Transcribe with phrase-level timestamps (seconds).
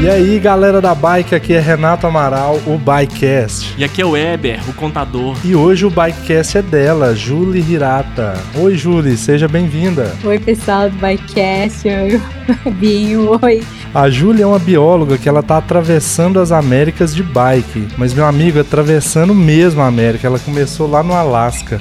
[0.00, 3.74] E aí, galera da bike, aqui é Renato Amaral, o Bikecast.
[3.76, 5.36] E aqui é o Weber, o contador.
[5.44, 8.34] E hoje o Bikecast é dela, Julie Hirata.
[8.54, 10.14] Oi, Julie, seja bem-vinda.
[10.22, 11.88] Oi, pessoal do Bikecast.
[11.88, 12.22] Oi,
[12.78, 13.40] Binho.
[13.42, 13.60] Oi.
[13.92, 17.88] A Júlia é uma bióloga que ela tá atravessando as Américas de bike.
[17.96, 20.28] Mas, meu amigo, atravessando mesmo a América.
[20.28, 21.80] Ela começou lá no Alasca.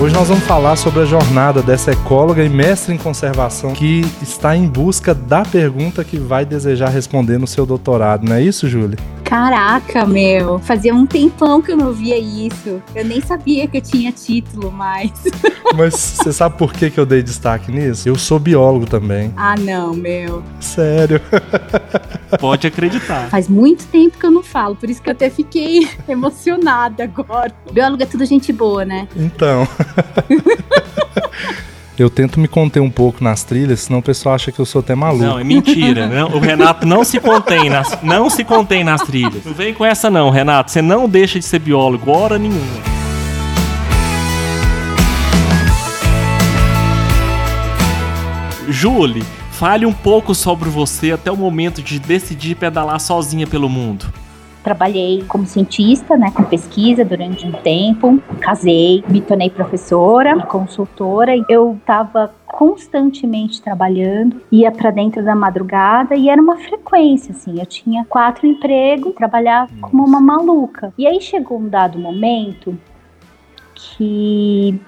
[0.00, 4.56] Hoje nós vamos falar sobre a jornada dessa ecóloga e mestre em conservação que está
[4.56, 8.96] em busca da pergunta que vai desejar responder no seu doutorado, não é isso, Júlia?
[9.30, 12.82] Caraca, meu, fazia um tempão que eu não via isso.
[12.92, 15.12] Eu nem sabia que eu tinha título mais.
[15.72, 18.08] Mas você sabe por que, que eu dei destaque nisso?
[18.08, 19.32] Eu sou biólogo também.
[19.36, 20.42] Ah, não, meu.
[20.58, 21.20] Sério.
[22.40, 23.30] Pode acreditar.
[23.30, 27.54] Faz muito tempo que eu não falo, por isso que eu até fiquei emocionada agora.
[27.70, 29.06] Biólogo é tudo gente boa, né?
[29.14, 29.64] Então.
[32.00, 34.78] Eu tento me conter um pouco nas trilhas, senão o pessoal acha que eu sou
[34.80, 35.22] até maluco.
[35.22, 36.06] Não, é mentira.
[36.06, 39.44] Não, o Renato não se contém nas, não se contém nas trilhas.
[39.44, 40.70] Não vem com essa não, Renato.
[40.70, 42.58] Você não deixa de ser biólogo hora nenhuma.
[48.66, 54.06] Julie, fale um pouco sobre você até o momento de decidir pedalar sozinha pelo mundo.
[54.62, 61.32] Trabalhei como cientista, né, com pesquisa durante um tempo, casei, me tornei professora e consultora.
[61.48, 67.58] Eu estava constantemente trabalhando, ia para dentro da madrugada e era uma frequência, assim.
[67.58, 70.92] Eu tinha quatro empregos, trabalhava como uma maluca.
[70.98, 72.76] E aí chegou um dado momento
[73.74, 74.78] que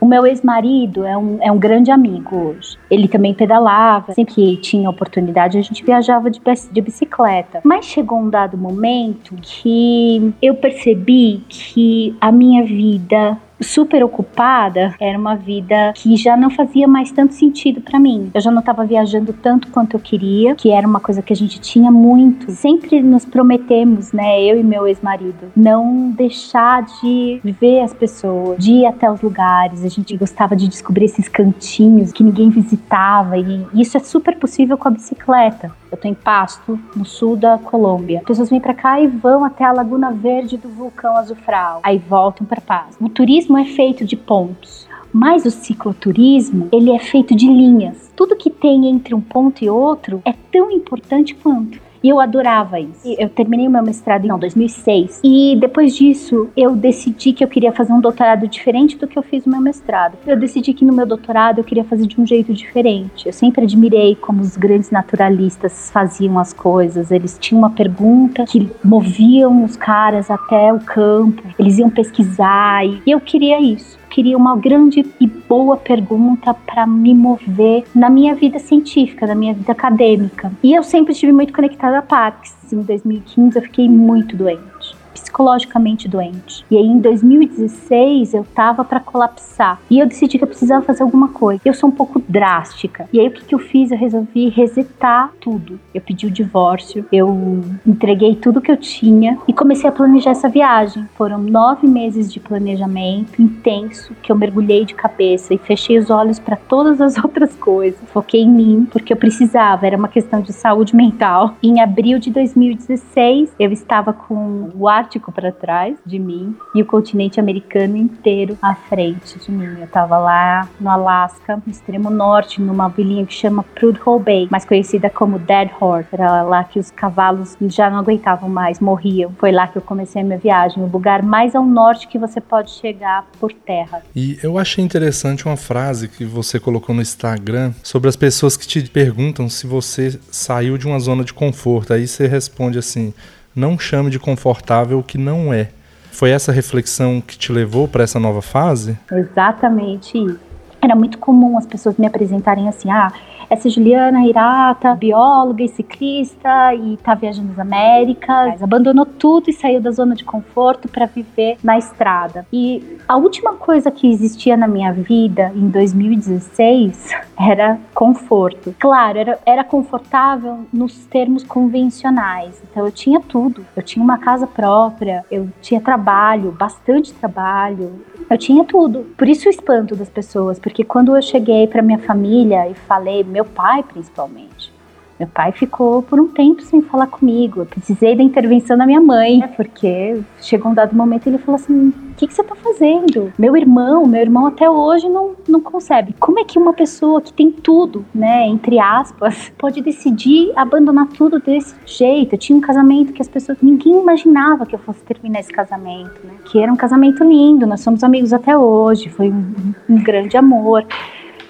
[0.00, 2.78] o meu ex-marido é um, é um grande amigo hoje.
[2.90, 7.60] Ele também pedalava, sempre que tinha oportunidade a gente viajava de, de bicicleta.
[7.64, 15.18] Mas chegou um dado momento que eu percebi que a minha vida super ocupada era
[15.18, 18.30] uma vida que já não fazia mais tanto sentido para mim.
[18.34, 21.36] Eu já não estava viajando tanto quanto eu queria, que era uma coisa que a
[21.36, 22.50] gente tinha muito.
[22.52, 28.72] Sempre nos prometemos, né, eu e meu ex-marido, não deixar de ver as pessoas, de
[28.72, 29.84] ir até os lugares.
[29.84, 34.76] A gente gostava de descobrir esses cantinhos que ninguém visitava e isso é super possível
[34.76, 35.72] com a bicicleta.
[35.90, 38.18] Eu tô em Pasto, no sul da Colômbia.
[38.18, 41.98] As pessoas vêm para cá e vão até a Laguna Verde do vulcão Azufral, aí
[41.98, 43.02] voltam para Pasto.
[43.02, 48.12] O turismo é feito de pontos, mas o cicloturismo, ele é feito de linhas.
[48.14, 51.80] Tudo que tem entre um ponto e outro é tão importante quanto.
[52.02, 53.14] E eu adorava isso.
[53.18, 55.20] Eu terminei o meu mestrado em 2006.
[55.24, 59.22] E depois disso, eu decidi que eu queria fazer um doutorado diferente do que eu
[59.22, 60.16] fiz no meu mestrado.
[60.26, 63.26] Eu decidi que no meu doutorado eu queria fazer de um jeito diferente.
[63.26, 67.10] Eu sempre admirei como os grandes naturalistas faziam as coisas.
[67.10, 71.42] Eles tinham uma pergunta que moviam os caras até o campo.
[71.58, 77.14] Eles iam pesquisar e eu queria isso queria uma grande e boa pergunta para me
[77.14, 80.52] mover na minha vida científica, na minha vida acadêmica.
[80.62, 82.54] E eu sempre estive muito conectada a parques.
[82.72, 84.77] Em 2015 eu fiquei muito doente
[85.20, 86.64] psicologicamente doente.
[86.70, 91.02] E aí em 2016 eu tava para colapsar e eu decidi que eu precisava fazer
[91.02, 91.60] alguma coisa.
[91.64, 93.08] Eu sou um pouco drástica.
[93.12, 93.90] E aí o que, que eu fiz?
[93.90, 95.78] Eu resolvi resetar tudo.
[95.94, 100.48] Eu pedi o divórcio, eu entreguei tudo que eu tinha e comecei a planejar essa
[100.48, 101.08] viagem.
[101.16, 106.38] Foram nove meses de planejamento intenso que eu mergulhei de cabeça e fechei os olhos
[106.38, 107.98] para todas as outras coisas.
[108.12, 111.54] Foquei em mim porque eu precisava, era uma questão de saúde mental.
[111.62, 116.82] Em abril de 2016 eu estava com o ar Ártico para trás de mim e
[116.82, 119.78] o continente americano inteiro à frente de mim.
[119.78, 124.66] Eu estava lá no Alasca, no extremo norte, numa vilinha que chama Prudhoe Bay, mais
[124.66, 126.10] conhecida como Dead Horse.
[126.12, 129.32] Era lá que os cavalos já não aguentavam mais, morriam.
[129.38, 132.38] Foi lá que eu comecei a minha viagem, o lugar mais ao norte que você
[132.38, 134.02] pode chegar por terra.
[134.14, 138.66] E eu achei interessante uma frase que você colocou no Instagram sobre as pessoas que
[138.66, 141.94] te perguntam se você saiu de uma zona de conforto.
[141.94, 143.14] Aí você responde assim:
[143.58, 145.68] não chame de confortável o que não é.
[146.12, 148.98] Foi essa reflexão que te levou para essa nova fase?
[149.10, 150.47] Exatamente isso.
[150.80, 153.12] Era muito comum as pessoas me apresentarem assim: ah,
[153.50, 159.80] essa Juliana Hirata, bióloga e ciclista e tá viajando nas Américas, abandonou tudo e saiu
[159.80, 162.46] da zona de conforto para viver na estrada.
[162.52, 168.74] E a última coisa que existia na minha vida em 2016 era conforto.
[168.78, 172.60] Claro, era, era confortável nos termos convencionais.
[172.70, 173.64] Então eu tinha tudo.
[173.74, 179.06] Eu tinha uma casa própria, eu tinha trabalho, bastante trabalho, eu tinha tudo.
[179.16, 183.24] Por isso o espanto das pessoas, porque quando eu cheguei para minha família e falei,
[183.24, 184.72] meu pai principalmente,
[185.18, 187.60] meu pai ficou por um tempo sem falar comigo.
[187.60, 191.56] Eu precisei da intervenção da minha mãe, porque chegou um dado momento e ele falou
[191.56, 193.32] assim: O que, que você está fazendo?
[193.36, 196.14] Meu irmão, meu irmão até hoje não, não concebe.
[196.20, 201.40] Como é que uma pessoa que tem tudo, né, entre aspas, pode decidir abandonar tudo
[201.40, 202.34] desse jeito?
[202.34, 203.58] Eu tinha um casamento que as pessoas.
[203.60, 206.34] Ninguém imaginava que eu fosse terminar esse casamento, né?
[206.44, 210.86] Que era um casamento lindo, nós somos amigos até hoje, foi um, um grande amor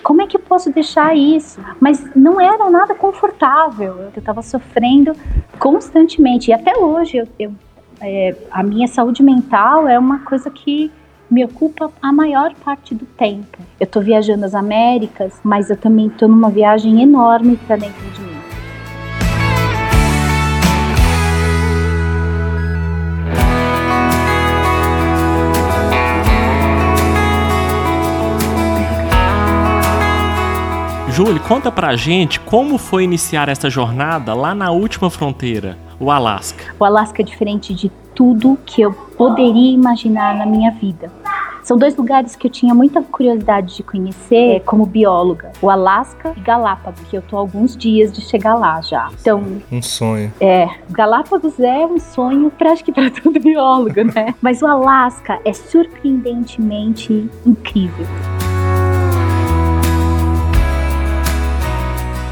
[0.03, 1.61] como é que eu posso deixar isso?
[1.81, 3.99] Mas não era nada confortável.
[3.99, 5.13] Eu estava sofrendo
[5.59, 6.51] constantemente.
[6.51, 7.53] E até hoje, eu, eu
[8.01, 10.91] é, a minha saúde mental é uma coisa que
[11.31, 13.59] me ocupa a maior parte do tempo.
[13.79, 18.21] Eu estou viajando as Américas, mas eu também estou numa viagem enorme para dentro de
[18.23, 18.38] mim.
[31.19, 36.73] Júlio, conta pra gente como foi iniciar essa jornada lá na última fronteira, o Alasca.
[36.79, 41.11] O Alasca é diferente de tudo que eu poderia imaginar na minha vida.
[41.65, 46.41] São dois lugares que eu tinha muita curiosidade de conhecer como bióloga: o Alasca e
[46.41, 49.09] Galápagos, que eu tô alguns dias de chegar lá já.
[49.21, 49.43] Então,
[49.73, 50.33] um sonho.
[50.41, 54.37] É, Galápagos é um sonho para acho que para todo biólogo, né?
[54.41, 58.07] Mas o Alasca é surpreendentemente incrível.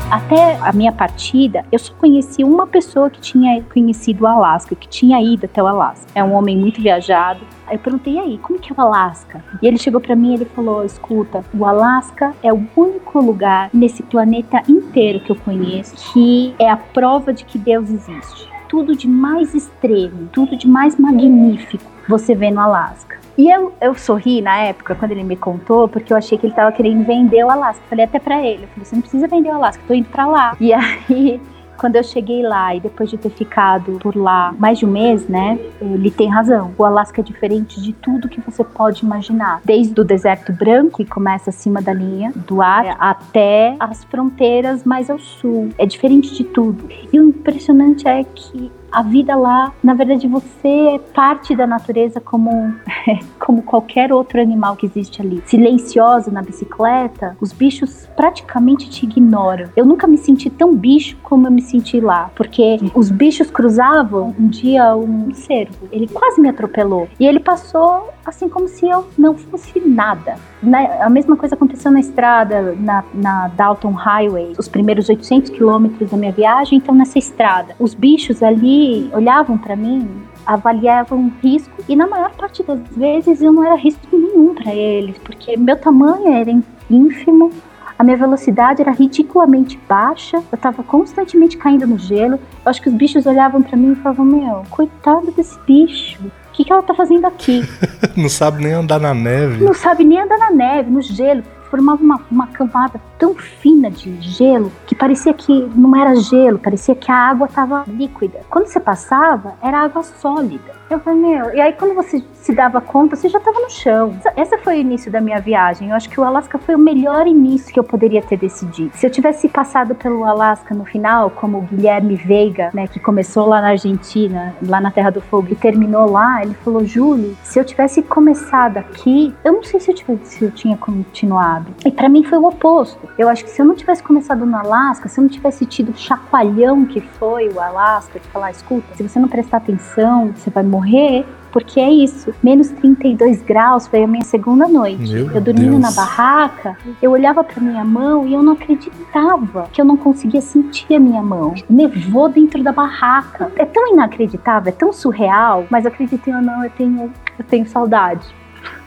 [0.09, 4.89] Até a minha partida, eu só conheci uma pessoa que tinha conhecido o Alasca, que
[4.89, 6.07] tinha ido até o Alasca.
[6.15, 7.41] É um homem muito viajado.
[7.67, 9.45] Aí eu perguntei aí, como que é o Alasca?
[9.61, 13.69] E ele chegou para mim e ele falou: "Escuta, o Alasca é o único lugar
[13.75, 18.49] nesse planeta inteiro que eu conheço que é a prova de que Deus existe.
[18.69, 23.26] Tudo de mais extremo, tudo de mais magnífico você vê no Alasca.
[23.37, 26.55] E eu, eu sorri na época, quando ele me contou, porque eu achei que ele
[26.55, 27.83] tava querendo vender o Alasca.
[27.89, 30.27] Falei até pra ele, eu falei, você não precisa vender o Alasca, tô indo pra
[30.27, 30.57] lá.
[30.59, 31.41] E aí
[31.77, 35.29] quando eu cheguei lá e depois de ter ficado por lá mais de um mês,
[35.29, 36.73] né, ele tem razão.
[36.77, 39.61] O Alasca é diferente de tudo que você pode imaginar.
[39.65, 45.11] Desde o deserto branco, que começa acima da linha do ar, até as fronteiras mais
[45.11, 45.69] ao sul.
[45.79, 46.89] É diferente de tudo.
[47.13, 52.21] E o impressionante é que a vida lá, na verdade, você é parte da natureza
[52.21, 52.75] como,
[53.39, 55.43] como qualquer outro animal que existe ali.
[55.47, 59.69] Silenciosa na bicicleta, os bichos praticamente te ignoram.
[59.77, 64.35] Eu nunca me senti tão bicho como eu me senti lá, porque os bichos cruzavam
[64.39, 69.07] um dia um cervo, ele quase me atropelou e ele passou assim como se eu
[69.17, 70.37] não fosse nada.
[70.63, 76.11] Na, a mesma coisa aconteceu na estrada, na, na Dalton Highway, os primeiros 800 quilômetros
[76.11, 77.75] da minha viagem, então nessa estrada.
[77.79, 80.09] Os bichos ali olhavam para mim,
[80.47, 85.19] avaliavam risco e na maior parte das vezes eu não era risco nenhum para eles,
[85.19, 86.51] porque meu tamanho era
[86.89, 87.51] ínfimo,
[87.99, 92.35] a minha velocidade era ridiculamente baixa, eu estava constantemente caindo no gelo.
[92.35, 96.19] Eu acho que os bichos olhavam para mim e falavam: Meu, coitado desse bicho
[96.57, 97.63] que, que ela tá fazendo aqui?
[98.17, 99.63] não sabe nem andar na neve.
[99.63, 101.43] Não sabe nem andar na neve, no gelo.
[101.71, 106.95] Formava uma, uma camada tão fina de gelo que parecia que não era gelo, parecia
[106.95, 108.41] que a água estava líquida.
[108.49, 110.75] Quando você passava, era água sólida.
[110.89, 114.17] Eu falei, meu, e aí quando você se dava conta, você já estava no chão.
[114.37, 115.91] Essa foi o início da minha viagem.
[115.91, 118.93] Eu acho que o Alasca foi o melhor início que eu poderia ter decidido.
[118.95, 123.49] Se eu tivesse passado pelo Alasca no final, como o Guilherme Veiga, né, que começou
[123.49, 127.59] lá na Argentina, lá na Terra do Fogo, e terminou lá, ele falou, Júlio, se
[127.59, 131.75] eu tivesse começado aqui, eu não sei se eu, tivesse, se eu tinha continuado.
[131.85, 133.09] E para mim foi o oposto.
[133.19, 135.91] Eu acho que se eu não tivesse começado no Alasca, se eu não tivesse tido
[135.91, 140.49] o chacoalhão que foi o Alasca, de falar, escuta, se você não prestar atenção, você
[140.49, 142.35] vai morrer morrer, porque é isso.
[142.43, 145.11] Menos 32 graus foi a minha segunda noite.
[145.11, 145.81] Meu eu dormindo Deus.
[145.81, 150.43] na barraca, eu olhava para minha mão e eu não acreditava que eu não conseguia
[150.43, 151.55] sentir a minha mão.
[151.69, 153.51] Nevou dentro da barraca.
[153.57, 158.27] É tão inacreditável, é tão surreal, mas acreditem ou não, eu tenho, eu tenho saudade.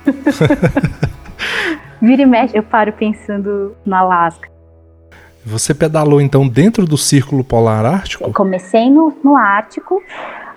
[2.02, 4.48] Vira e mexe, eu paro pensando no Alasca.
[5.46, 8.26] Você pedalou então dentro do Círculo Polar Ártico?
[8.26, 10.02] Eu comecei no, no Ártico,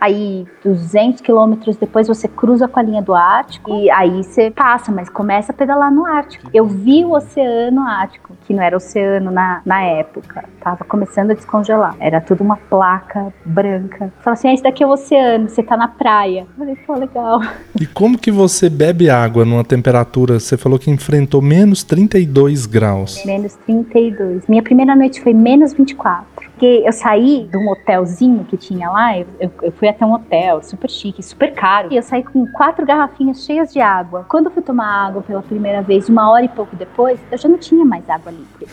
[0.02, 4.90] aí 200 quilômetros depois você cruza com a linha do Ártico e aí você passa,
[4.90, 6.50] mas começa a pedalar no Ártico.
[6.52, 11.34] Eu vi o Oceano Ártico, que não era oceano na, na época, tava começando a
[11.34, 11.94] descongelar.
[12.00, 14.12] Era tudo uma placa branca.
[14.22, 16.40] Falei assim, ah, esse daqui é o oceano, você tá na praia.
[16.40, 17.40] Eu falei, pô, legal.
[17.80, 23.24] E como que você bebe água numa temperatura, você falou que enfrentou menos 32 graus?
[23.24, 24.48] Menos 32.
[24.48, 26.26] Minha primeira noite foi menos 24.
[26.62, 29.26] cheguei, eu saí de um hotelzinho que tinha lá, eu,
[29.62, 31.88] eu fui até um hotel super chique, super caro.
[31.90, 34.26] E eu saí com quatro garrafinhas cheias de água.
[34.28, 37.48] Quando eu fui tomar água pela primeira vez, uma hora e pouco depois, eu já
[37.48, 38.72] não tinha mais água líquida.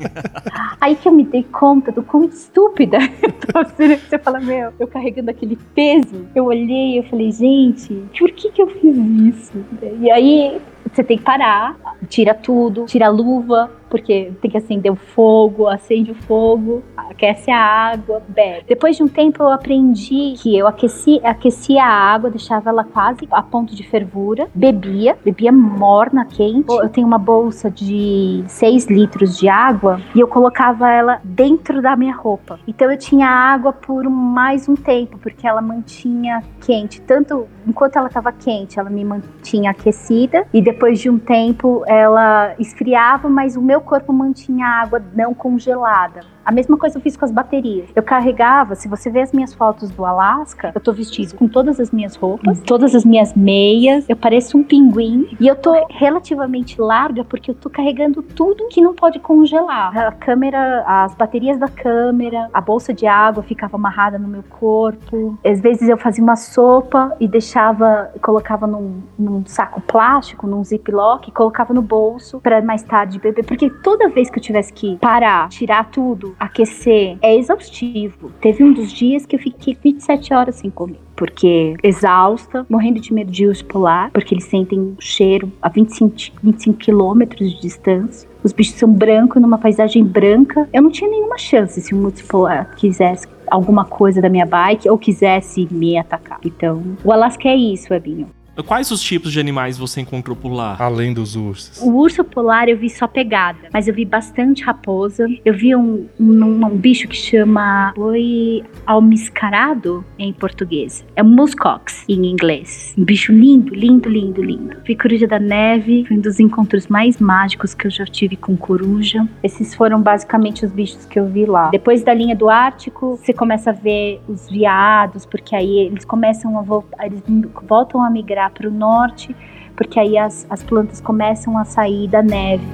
[0.80, 2.98] Aí que eu me dei conta do quão estúpida
[3.54, 4.00] eu sendo.
[4.00, 6.26] Você fala, meu, eu carregando aquele peso.
[6.34, 9.64] Eu olhei e eu falei, gente, por que que eu fiz isso?
[10.00, 10.60] E aí
[10.92, 11.76] você tem que parar,
[12.08, 17.50] tira tudo, tira a luva, porque tem que acender o fogo, acende o fogo, aquece
[17.50, 18.64] a água, bebe.
[18.68, 23.28] Depois de um tempo eu aprendi que eu aqueci, aquecia a água, deixava ela quase
[23.30, 26.72] a ponto de fervura, bebia, bebia morna, quente.
[26.72, 31.96] Eu tenho uma bolsa de 6 litros de água e eu colocava ela dentro da
[31.96, 32.58] minha roupa.
[32.66, 38.06] Então eu tinha água por mais um tempo, porque ela mantinha quente, tanto enquanto ela
[38.06, 43.62] estava quente, ela me mantinha aquecida e depois de um tempo ela esfriava, mas o
[43.62, 46.20] meu meu corpo mantinha a água não congelada.
[46.44, 47.88] A mesma coisa eu fiz com as baterias.
[47.94, 51.78] Eu carregava, se você vê as minhas fotos do Alasca, eu tô vestido com todas
[51.78, 56.80] as minhas roupas, todas as minhas meias, eu pareço um pinguim e eu tô relativamente
[56.80, 59.96] larga porque eu tô carregando tudo que não pode congelar.
[59.96, 65.38] A câmera, as baterias da câmera, a bolsa de água ficava amarrada no meu corpo.
[65.44, 71.28] Às vezes eu fazia uma sopa e deixava, colocava num, num saco plástico, num ziplock,
[71.28, 74.96] e colocava no bolso para mais tarde beber, porque toda vez que eu tivesse que
[74.96, 78.30] parar, tirar tudo, aquecer, é exaustivo.
[78.40, 83.12] Teve um dos dias que eu fiquei 27 horas sem comer porque exausta, morrendo de
[83.12, 88.26] medo de urso polar, porque eles sentem cheiro a 25, 25 quilômetros de distância.
[88.42, 90.66] Os bichos são brancos, numa paisagem branca.
[90.72, 94.88] Eu não tinha nenhuma chance se um urso polar quisesse alguma coisa da minha bike
[94.88, 96.40] ou quisesse me atacar.
[96.42, 98.28] Então, o Alasca é isso, Ebinho.
[98.62, 100.76] Quais os tipos de animais você encontrou por lá?
[100.78, 101.80] Além dos ursos.
[101.80, 105.26] O urso polar eu vi só pegada, mas eu vi bastante raposa.
[105.44, 111.04] Eu vi um, um, um bicho que chama boi almiscarado em português.
[111.16, 112.94] É muskox em inglês.
[112.96, 114.76] Um bicho lindo, lindo, lindo, lindo.
[114.84, 118.56] Vi coruja da neve, foi um dos encontros mais mágicos que eu já tive com
[118.56, 119.26] coruja.
[119.42, 121.70] Esses foram basicamente os bichos que eu vi lá.
[121.70, 126.58] Depois da linha do Ártico, você começa a ver os viados, porque aí eles começam
[126.58, 127.22] a voltar, eles
[127.66, 129.34] voltam a migrar para o norte,
[129.76, 132.64] porque aí as, as plantas começam a sair da neve.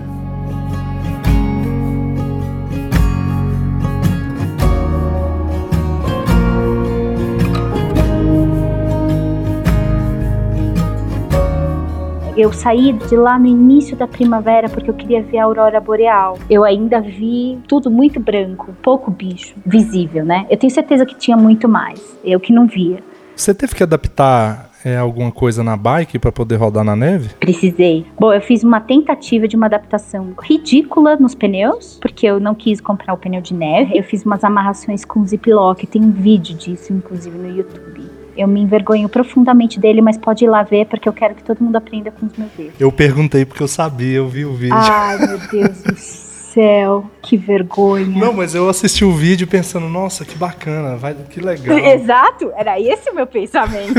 [12.36, 16.38] Eu saí de lá no início da primavera porque eu queria ver a aurora boreal.
[16.50, 20.46] Eu ainda vi tudo muito branco, pouco bicho visível, né?
[20.50, 21.98] Eu tenho certeza que tinha muito mais.
[22.22, 23.02] Eu que não via.
[23.34, 27.30] Você teve que adaptar é, alguma coisa na bike para poder rodar na neve?
[27.40, 28.06] Precisei.
[28.16, 32.80] Bom, eu fiz uma tentativa de uma adaptação ridícula nos pneus, porque eu não quis
[32.80, 33.98] comprar o pneu de neve.
[33.98, 38.08] Eu fiz umas amarrações com ziplock, tem um vídeo disso, inclusive, no YouTube.
[38.36, 41.64] Eu me envergonho profundamente dele, mas pode ir lá ver, porque eu quero que todo
[41.64, 42.74] mundo aprenda com os meus erros.
[42.78, 44.76] Eu perguntei porque eu sabia, eu vi o vídeo.
[44.76, 46.22] Ai, meu Deus do céu
[46.56, 48.06] céu, que vergonha.
[48.06, 51.76] Não, mas eu assisti o vídeo pensando, nossa, que bacana, vai, que legal.
[51.84, 53.92] Exato, era esse o meu pensamento.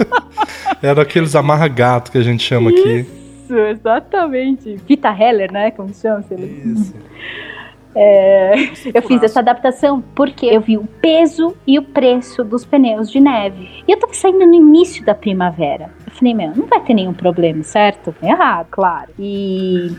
[0.82, 3.06] era aqueles amarra-gato que a gente chama Isso, aqui.
[3.44, 4.76] Isso, exatamente.
[4.88, 5.70] Vita Heller, né?
[5.70, 6.24] Como chama?
[6.30, 6.94] Isso.
[7.98, 8.52] É,
[8.92, 13.18] eu fiz essa adaptação porque eu vi o peso e o preço dos pneus de
[13.18, 13.70] neve.
[13.88, 15.88] E eu tava saindo no início da primavera.
[16.06, 18.14] Eu falei, meu, não vai ter nenhum problema, certo?
[18.22, 19.08] Errado, claro.
[19.18, 19.96] E.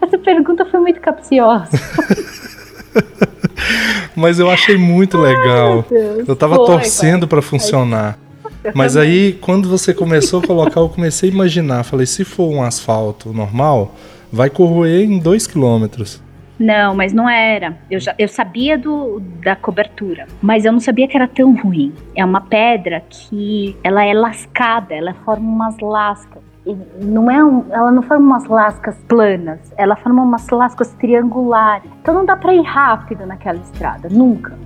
[0.00, 1.70] Essa pergunta foi muito capciosa.
[4.14, 5.84] Mas eu achei muito legal.
[5.90, 8.18] Ai, eu tava foi, torcendo para funcionar.
[8.74, 11.84] Mas aí, quando você começou a colocar, eu comecei a imaginar.
[11.84, 13.94] Falei, se for um asfalto normal,
[14.32, 16.22] vai corroer em 2 quilômetros.
[16.58, 17.76] Não, mas não era.
[17.90, 21.92] Eu, já, eu sabia do, da cobertura, mas eu não sabia que era tão ruim.
[22.14, 26.42] É uma pedra que ela é lascada, ela forma umas lascas
[27.00, 31.90] não é um, ela não forma umas lascas planas, ela forma umas lascas triangulares.
[32.00, 34.56] Então não dá para ir rápido naquela estrada, nunca.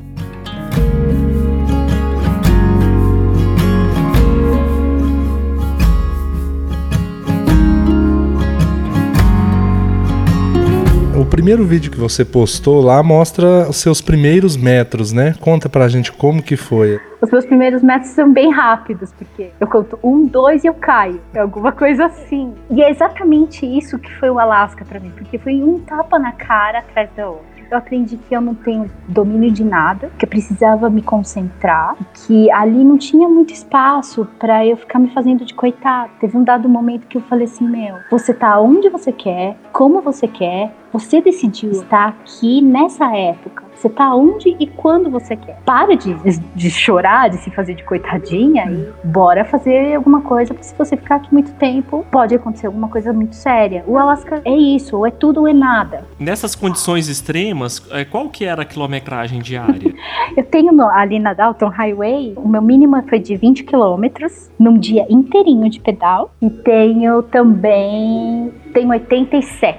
[11.20, 15.34] O primeiro vídeo que você postou lá mostra os seus primeiros metros, né?
[15.38, 16.98] Conta pra gente como que foi.
[17.20, 21.20] Os meus primeiros metros são bem rápidos, porque eu conto um, dois e eu caio.
[21.34, 22.54] É alguma coisa assim.
[22.70, 26.32] E é exatamente isso que foi o Alasca para mim, porque foi um tapa na
[26.32, 30.28] cara atrás da outra eu aprendi que eu não tenho domínio de nada, que eu
[30.28, 31.96] precisava me concentrar,
[32.26, 36.10] que ali não tinha muito espaço para eu ficar me fazendo de coitado.
[36.20, 40.02] Teve um dado momento que eu falei assim: meu, você tá onde você quer, como
[40.02, 43.62] você quer, Você decidiu estar aqui nessa época.
[43.76, 45.58] Você tá onde e quando você quer.
[45.64, 46.14] Para de,
[46.54, 50.96] de chorar, de se fazer de coitadinha e bora fazer alguma coisa, porque se você
[50.96, 53.84] ficar aqui muito tempo, pode acontecer alguma coisa muito séria.
[53.86, 56.04] O Alasca é isso, ou é tudo ou é nada.
[56.18, 59.94] Nessas condições extremas, é, qual que era a quilometragem diária?
[60.36, 64.76] Eu tenho no, ali na Dalton Highway, o meu mínimo foi de 20 quilômetros num
[64.76, 66.32] dia inteirinho de pedal.
[66.42, 69.69] E tenho também tenho 87.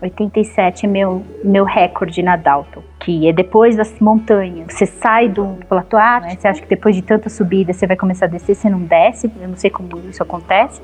[0.00, 4.72] 87 é meu, meu recorde na Dalton, que é depois das montanhas.
[4.72, 6.36] Você sai do platô, né?
[6.38, 9.30] Você acha que depois de tanta subida você vai começar a descer, você não desce.
[9.40, 10.80] Eu não sei como isso acontece,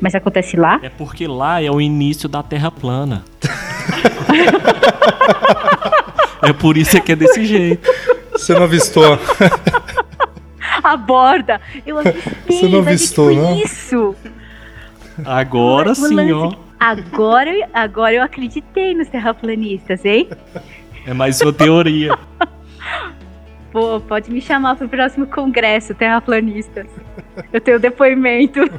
[0.00, 0.80] mas acontece lá.
[0.82, 3.24] É porque lá é o início da Terra plana.
[6.42, 7.88] é por isso que é desse jeito.
[8.32, 9.18] Você não avistou?
[10.82, 11.60] a borda.
[11.86, 13.42] Eu avistei, Você não avistou, não?
[13.42, 13.56] não?
[13.56, 14.14] Isso.
[15.24, 16.52] Agora sim, ó.
[16.80, 20.28] Agora, eu- agora eu acreditei nos terraplanistas, hein?
[21.06, 22.18] É mais sua teoria.
[23.72, 26.86] Pô, pode me chamar pro próximo congresso, terraplanistas.
[27.52, 28.60] Eu tenho depoimento.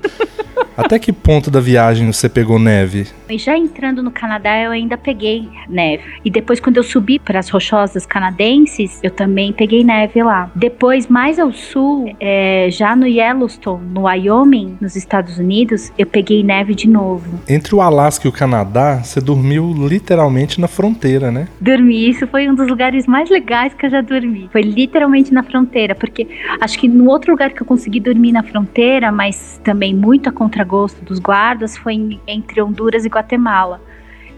[0.75, 3.07] Até que ponto da viagem você pegou neve?
[3.29, 6.03] E já entrando no Canadá, eu ainda peguei neve.
[6.23, 10.49] E depois, quando eu subi para as rochosas canadenses, eu também peguei neve lá.
[10.55, 16.43] Depois, mais ao sul, é, já no Yellowstone, no Wyoming, nos Estados Unidos, eu peguei
[16.43, 17.39] neve de novo.
[17.47, 21.47] Entre o Alasca e o Canadá, você dormiu literalmente na fronteira, né?
[21.59, 24.49] Dormi, isso foi um dos lugares mais legais que eu já dormi.
[24.51, 26.27] Foi literalmente na fronteira, porque
[26.59, 30.31] acho que no outro lugar que eu consegui dormir na fronteira, mas também muito a
[30.31, 33.79] contragosto dos guardas, foi em- entre Honduras e Guatemala.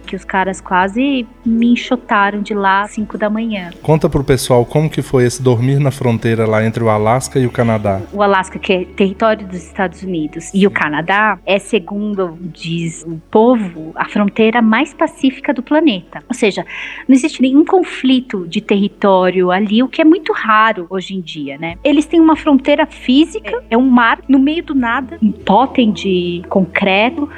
[0.05, 3.71] Que os caras quase me enxotaram de lá às 5 da manhã.
[3.81, 7.45] Conta pro pessoal como que foi esse dormir na fronteira lá entre o Alasca e
[7.45, 8.01] o Canadá.
[8.11, 13.19] O Alasca, que é território dos Estados Unidos, e o Canadá é, segundo diz o
[13.31, 16.23] povo, a fronteira mais pacífica do planeta.
[16.27, 16.65] Ou seja,
[17.07, 21.57] não existe nenhum conflito de território ali, o que é muito raro hoje em dia,
[21.57, 21.75] né?
[21.83, 26.43] Eles têm uma fronteira física, é um mar no meio do nada, um totem de
[26.49, 27.29] concreto,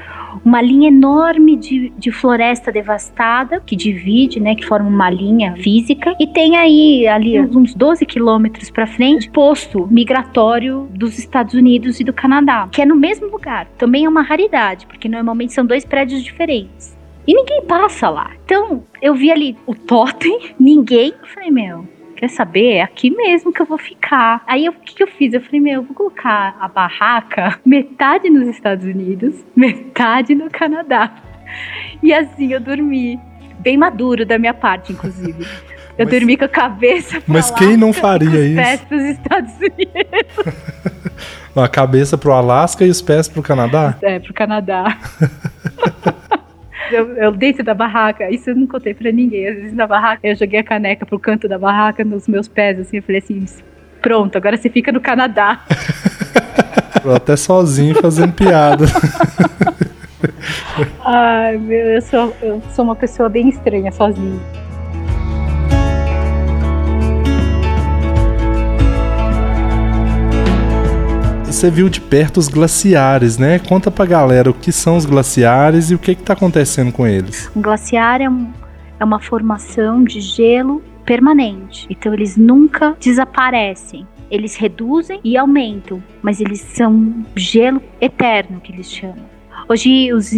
[0.44, 6.16] uma linha enorme de, de floresta devastada que divide, né, que forma uma linha física
[6.20, 12.04] e tem aí ali uns 12 quilômetros para frente posto migratório dos Estados Unidos e
[12.04, 13.68] do Canadá, que é no mesmo lugar.
[13.78, 16.96] Também é uma raridade, porque normalmente são dois prédios diferentes.
[17.28, 18.32] E ninguém passa lá.
[18.46, 21.14] Então, eu vi ali o totem, ninguém.
[21.20, 22.74] Eu falei, meu, quer saber?
[22.76, 24.44] É aqui mesmo que eu vou ficar.
[24.48, 25.34] Aí o que, que eu fiz?
[25.34, 31.12] Eu falei, meu, eu vou colocar a barraca metade nos Estados Unidos, metade no Canadá.
[32.02, 33.20] E assim eu dormi.
[33.60, 35.46] Bem maduro da minha parte, inclusive.
[35.98, 38.56] Eu Mas- dormi com a cabeça pra Mas quem não faria os isso?
[38.58, 40.54] pés pros Estados Unidos.
[41.56, 43.96] A cabeça pro Alasca e os pés pro Canadá?
[44.02, 44.98] É, pro Canadá.
[46.92, 49.48] Eu, eu dentro da barraca, isso eu não contei pra ninguém.
[49.48, 52.80] Às vezes na barraca, eu joguei a caneca pro canto da barraca, nos meus pés,
[52.80, 53.46] assim, eu falei assim,
[54.02, 55.64] pronto, agora você fica no Canadá.
[57.16, 58.86] Até sozinho fazendo piada.
[61.04, 64.40] Ai, meu, eu sou, eu sou uma pessoa bem estranha sozinha.
[71.66, 73.58] Você viu de perto os glaciares, né?
[73.58, 77.08] Conta pra galera o que são os glaciares e o que que tá acontecendo com
[77.08, 77.50] eles.
[77.56, 78.52] Um glaciar é, um-
[79.00, 81.88] é uma formação de gelo permanente.
[81.90, 84.06] Então eles nunca desaparecem.
[84.30, 89.26] Eles reduzem e aumentam, mas eles são gelo eterno que eles chamam.
[89.68, 90.34] Hoje os,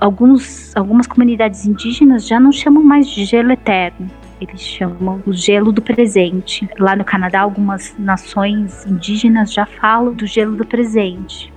[0.00, 4.10] alguns, algumas comunidades indígenas já não chamam mais de gelo eterno.
[4.40, 6.68] Eles chamam o gelo do presente.
[6.78, 11.52] Lá no Canadá, algumas nações indígenas já falam do gelo do presente.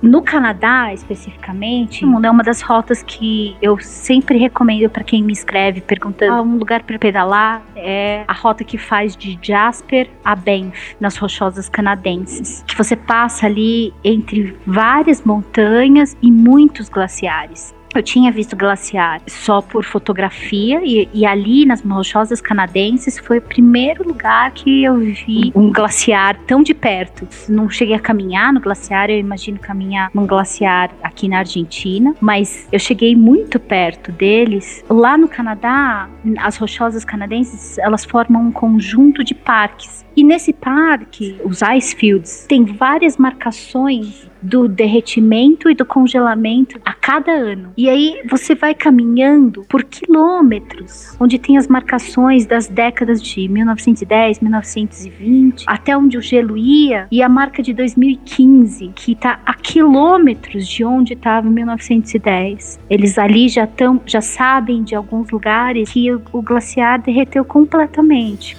[0.00, 5.80] No Canadá, especificamente, é uma das rotas que eu sempre recomendo para quem me escreve
[5.80, 10.96] perguntando ah, um lugar para pedalar é a rota que faz de Jasper a Banff,
[11.00, 17.74] nas rochosas canadenses, que você passa ali entre várias montanhas e muitos glaciares.
[17.94, 23.42] Eu tinha visto glaciar só por fotografia e, e ali nas rochosas canadenses foi o
[23.42, 27.26] primeiro lugar que eu vi um glaciar tão de perto.
[27.48, 32.68] Não cheguei a caminhar no glaciar, eu imagino caminhar num glaciar aqui na Argentina, mas
[32.70, 34.84] eu cheguei muito perto deles.
[34.88, 41.36] Lá no Canadá, as rochosas canadenses, elas formam um conjunto de parques E nesse parque,
[41.44, 47.72] os ice fields, tem várias marcações do derretimento e do congelamento a cada ano.
[47.76, 54.40] E aí você vai caminhando por quilômetros, onde tem as marcações das décadas de 1910,
[54.40, 60.66] 1920, até onde o gelo ia, e a marca de 2015, que está a quilômetros
[60.66, 62.80] de onde estava em 1910.
[62.90, 68.56] Eles ali já estão, já sabem de alguns lugares que o, o glaciar derreteu completamente.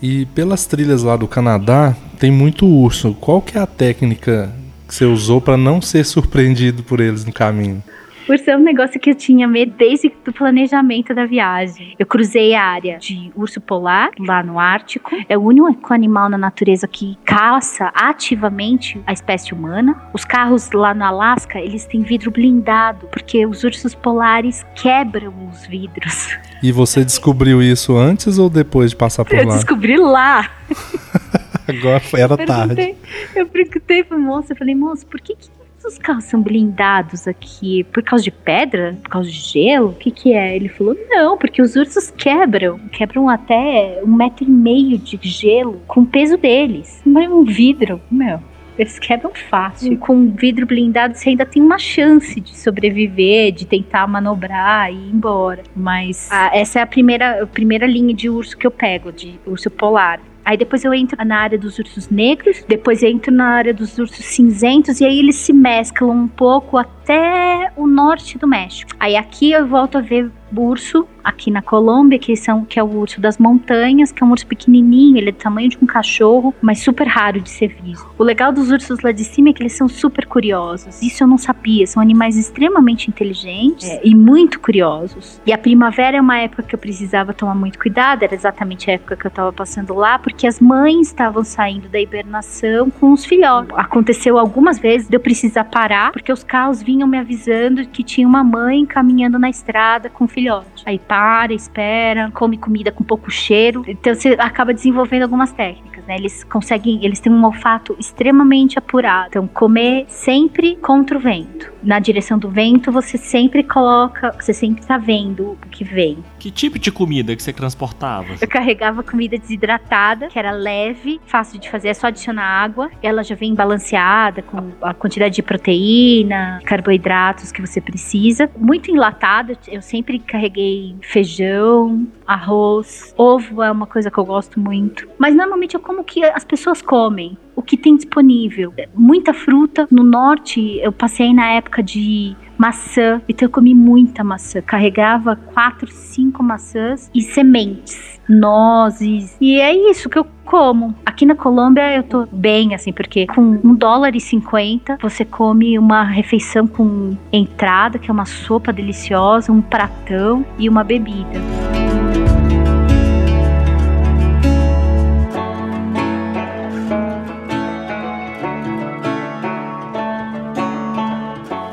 [0.00, 3.14] E pelas trilhas lá do Canadá, tem muito urso.
[3.14, 4.52] Qual que é a técnica
[4.86, 7.82] que você usou para não ser surpreendido por eles no caminho?
[8.28, 11.94] Por ser um negócio que eu tinha medo desde o planejamento da viagem.
[11.98, 15.16] Eu cruzei a área de urso polar, lá no Ártico.
[15.30, 19.96] É o único animal na natureza que caça ativamente a espécie humana.
[20.12, 25.66] Os carros lá no Alasca, eles têm vidro blindado, porque os ursos polares quebram os
[25.66, 26.36] vidros.
[26.62, 29.54] E você descobriu isso antes ou depois de passar por eu lá?
[29.54, 30.50] Eu descobri lá.
[31.66, 32.94] Agora era eu tarde.
[33.34, 35.48] Eu perguntei pro moço, eu falei, moço, por que, que
[35.88, 37.84] os carros são blindados aqui?
[37.84, 38.96] Por causa de pedra?
[39.02, 39.88] Por causa de gelo?
[39.88, 40.54] O que que é?
[40.54, 42.78] Ele falou, não, porque os ursos quebram.
[42.92, 47.02] Quebram até um metro e meio de gelo com o peso deles.
[47.04, 48.40] Mas um vidro, meu...
[48.78, 49.98] Eles quebram fácil.
[49.98, 55.10] Com vidro blindado, você ainda tem uma chance de sobreviver, de tentar manobrar e ir
[55.12, 55.64] embora.
[55.74, 59.34] Mas ah, essa é a primeira, a primeira linha de urso que eu pego, de
[59.44, 60.20] urso polar.
[60.48, 63.98] Aí depois eu entro na área dos ursos negros, depois eu entro na área dos
[63.98, 68.90] ursos cinzentos, e aí eles se mesclam um pouco até o norte do México.
[68.98, 72.86] Aí aqui eu volto a ver urso aqui na Colômbia, que, são, que é o
[72.86, 76.54] urso das montanhas, que é um urso pequenininho, ele é do tamanho de um cachorro,
[76.60, 78.08] mas super raro de ser visto.
[78.18, 81.02] O legal dos ursos lá de cima é que eles são super curiosos.
[81.02, 81.86] Isso eu não sabia.
[81.86, 85.40] São animais extremamente inteligentes é, e muito curiosos.
[85.44, 88.94] E a primavera é uma época que eu precisava tomar muito cuidado, era exatamente a
[88.94, 93.24] época que eu estava passando lá, porque as mães estavam saindo da hibernação com os
[93.24, 93.70] filhotes.
[93.76, 98.26] Aconteceu algumas vezes de eu precisar parar, porque os carros vinham me avisando que tinha
[98.26, 100.82] uma mãe caminhando na estrada com o filhote.
[100.86, 103.84] Aí para, espera, come comida com pouco cheiro.
[103.86, 106.16] Então você acaba desenvolvendo algumas técnicas, né?
[106.16, 109.28] Eles conseguem, eles têm um olfato extremamente apurado.
[109.28, 111.70] Então comer sempre contra o vento.
[111.82, 116.18] Na direção do vento, você sempre coloca, você sempre tá vendo o que vem.
[116.38, 118.34] Que tipo de comida que você transportava?
[118.40, 122.90] Eu carregava comida desidratada, que era leve, fácil de fazer, é só adicionar água.
[123.02, 128.50] Ela já vem balanceada com a quantidade de proteína, carboidratos que você precisa.
[128.56, 135.08] Muito enlatada, eu sempre carreguei feijão, arroz, ovo é uma coisa que eu gosto muito.
[135.18, 138.72] Mas normalmente eu como que as pessoas comem, o que tem disponível.
[138.94, 139.86] Muita fruta.
[139.90, 144.60] No norte, eu passei na época de maçã, então eu comi muita maçã.
[144.60, 149.36] Carregava quatro, cinco maçãs e sementes, nozes.
[149.40, 150.94] E é isso que eu como.
[151.04, 155.78] Aqui na Colômbia eu tô bem, assim, porque com um dólar e cinquenta você come
[155.78, 161.38] uma refeição com entrada, que é uma sopa deliciosa, um pratão e uma bebida.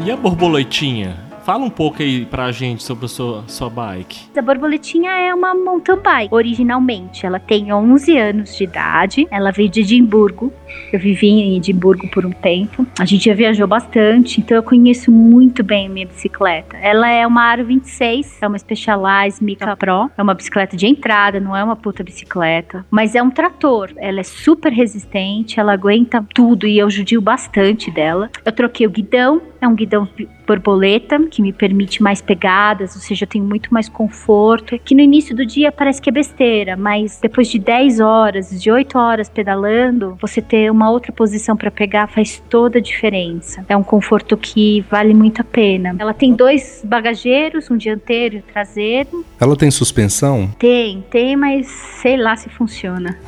[0.06, 1.18] E a borboletinha?
[1.44, 4.30] Fala um pouco aí pra gente sobre a sua, sua bike.
[4.38, 7.26] A borboletinha é uma mountain bike, originalmente.
[7.26, 9.28] Ela tem 11 anos de idade.
[9.32, 10.54] Ela veio de Edimburgo.
[10.92, 12.86] Eu vivi em Edimburgo por um tempo.
[13.00, 16.78] A gente já viajou bastante, então eu conheço muito bem a minha bicicleta.
[16.78, 20.10] Ela é uma Aro 26, é uma Specialized Mica Pro.
[20.18, 22.86] É uma bicicleta de entrada, não é uma puta bicicleta.
[22.90, 23.92] Mas é um trator.
[23.98, 28.30] Ela é super resistente, ela aguenta tudo e eu judio bastante dela.
[28.44, 30.08] Eu troquei o guidão, é um guidão
[30.46, 34.78] borboleta, que me permite mais pegadas, ou seja, eu tenho muito mais conforto.
[34.80, 38.72] Que no início do dia parece que é besteira, mas depois de 10 horas, de
[38.72, 43.66] 8 horas pedalando, você ter uma outra posição para pegar faz toda a diferença.
[43.68, 45.96] É um conforto que vale muito a pena.
[45.98, 49.26] Ela tem dois bagageiros, um dianteiro e um traseiro.
[49.40, 50.50] Ela tem suspensão?
[50.60, 53.18] Tem, tem, mas sei lá se funciona.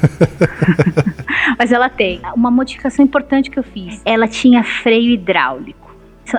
[1.58, 2.20] mas ela tem.
[2.34, 5.85] Uma modificação importante que eu fiz, ela tinha freio hidráulico.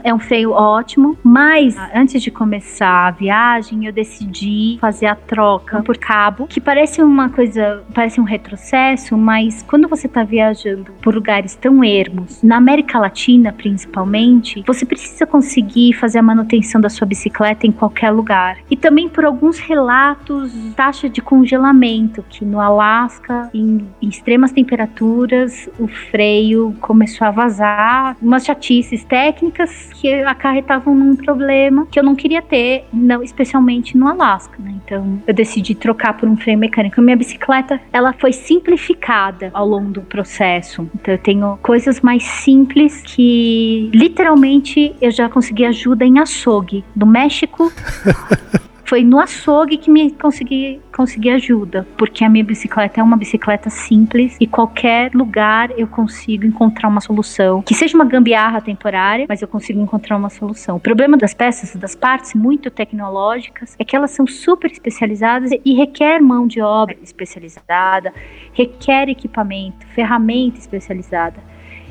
[0.03, 5.81] É um freio ótimo, mas antes de começar a viagem, eu decidi fazer a troca
[5.81, 11.15] por cabo, que parece uma coisa, parece um retrocesso, mas quando você está viajando por
[11.15, 17.07] lugares tão ermos, na América Latina principalmente, você precisa conseguir fazer a manutenção da sua
[17.07, 18.57] bicicleta em qualquer lugar.
[18.69, 25.69] E também por alguns relatos, taxa de congelamento, que no Alasca, em, em extremas temperaturas,
[25.79, 32.15] o freio começou a vazar, umas chatices técnicas que acarretavam num problema que eu não
[32.15, 34.73] queria ter, não, especialmente no Alasca, né?
[34.85, 37.01] Então eu decidi trocar por um freio mecânico.
[37.01, 40.89] Minha bicicleta, ela foi simplificada ao longo do processo.
[40.95, 46.83] Então eu tenho coisas mais simples que literalmente eu já consegui ajuda em açougue.
[46.95, 47.71] No México,
[48.87, 53.69] foi no açougue que me consegui, consegui ajuda, porque a minha bicicleta é uma bicicleta
[53.69, 57.61] simples e qualquer lugar eu consigo encontrar uma solução.
[57.61, 60.77] Que seja uma gambiarra temporária, mas eu consigo encontrar uma solução.
[60.77, 65.73] O problema das peças, das partes muito tecnológicas, é que elas são super especializadas e
[65.73, 68.13] requer mão de obra especializada,
[68.53, 71.43] requer equipamento, ferramenta especializada.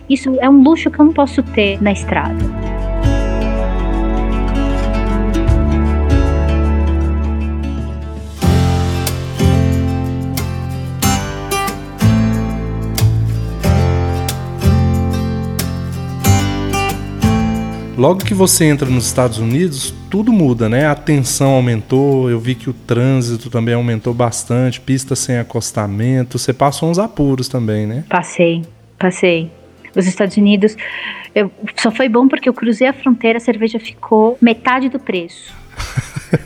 [0.09, 2.96] Isso é um luxo que eu não posso ter na estrada.
[17.97, 20.87] Logo que você entra nos Estados Unidos, tudo muda, né?
[20.87, 26.53] A tensão aumentou, eu vi que o trânsito também aumentou bastante, pista sem acostamento, você
[26.53, 28.05] passou uns apuros também, né?
[28.07, 28.63] Passei,
[28.99, 29.51] passei.
[29.97, 30.77] Os Estados Unidos,
[31.35, 35.55] eu, só foi bom porque eu cruzei a fronteira, a cerveja ficou metade do preço.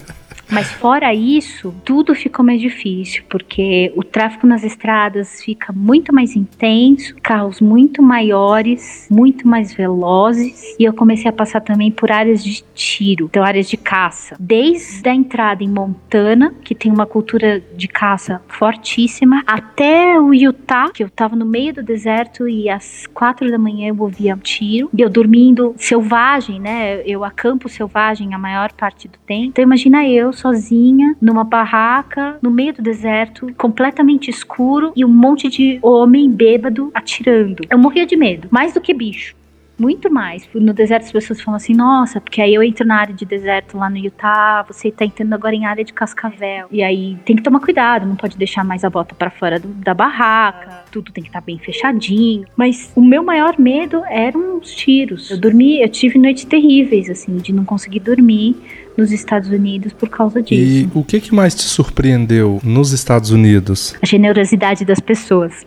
[0.51, 6.35] Mas fora isso, tudo ficou mais difícil, porque o tráfego nas estradas fica muito mais
[6.35, 12.43] intenso, carros muito maiores, muito mais velozes, e eu comecei a passar também por áreas
[12.43, 14.37] de tiro, então áreas de caça.
[14.39, 20.91] Desde a entrada em Montana, que tem uma cultura de caça fortíssima, até o Utah,
[20.93, 24.91] que eu tava no meio do deserto e às quatro da manhã eu ouvia tiro,
[24.97, 27.03] e eu dormindo selvagem, né?
[27.07, 29.49] Eu acampo selvagem a maior parte do tempo.
[29.49, 35.49] Então imagina eu sozinha numa barraca no meio do deserto, completamente escuro e um monte
[35.49, 37.65] de homem bêbado atirando.
[37.69, 39.39] Eu morria de medo, mais do que bicho
[39.81, 40.47] muito mais.
[40.53, 43.79] No deserto as pessoas falam assim, nossa, porque aí eu entro na área de deserto
[43.79, 46.69] lá no Utah, você tá entrando agora em área de cascavel.
[46.71, 49.69] E aí tem que tomar cuidado, não pode deixar mais a bota para fora do,
[49.69, 52.45] da barraca, tudo tem que estar tá bem fechadinho.
[52.55, 55.31] Mas o meu maior medo eram os tiros.
[55.31, 58.57] Eu dormi, eu tive noites terríveis, assim, de não conseguir dormir
[59.01, 60.55] nos Estados Unidos por causa disso.
[60.55, 63.95] E o que, que mais te surpreendeu nos Estados Unidos?
[64.03, 65.65] A generosidade das pessoas.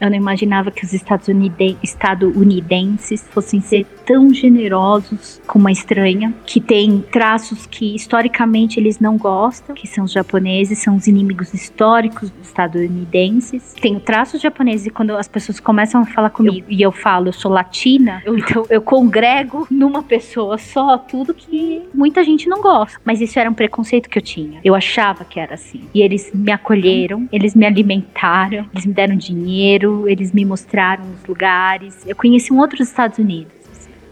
[0.00, 7.04] Eu não imaginava que os estadunidenses fossem ser tão generosos com uma estranha, que tem
[7.10, 12.46] traços que historicamente eles não gostam, que são os japoneses, são os inimigos históricos dos
[12.46, 13.74] estadunidenses.
[13.80, 17.28] Tem traços japoneses e quando as pessoas começam a falar comigo eu, e eu falo,
[17.28, 22.60] eu sou latina, eu, então eu congrego numa pessoa só tudo que muita gente não
[22.60, 22.75] gosta.
[23.04, 24.60] Mas isso era um preconceito que eu tinha.
[24.64, 25.82] Eu achava que era assim.
[25.94, 31.26] E eles me acolheram, eles me alimentaram, eles me deram dinheiro, eles me mostraram os
[31.26, 32.04] lugares.
[32.06, 33.65] Eu conheci um outros Estados Unidos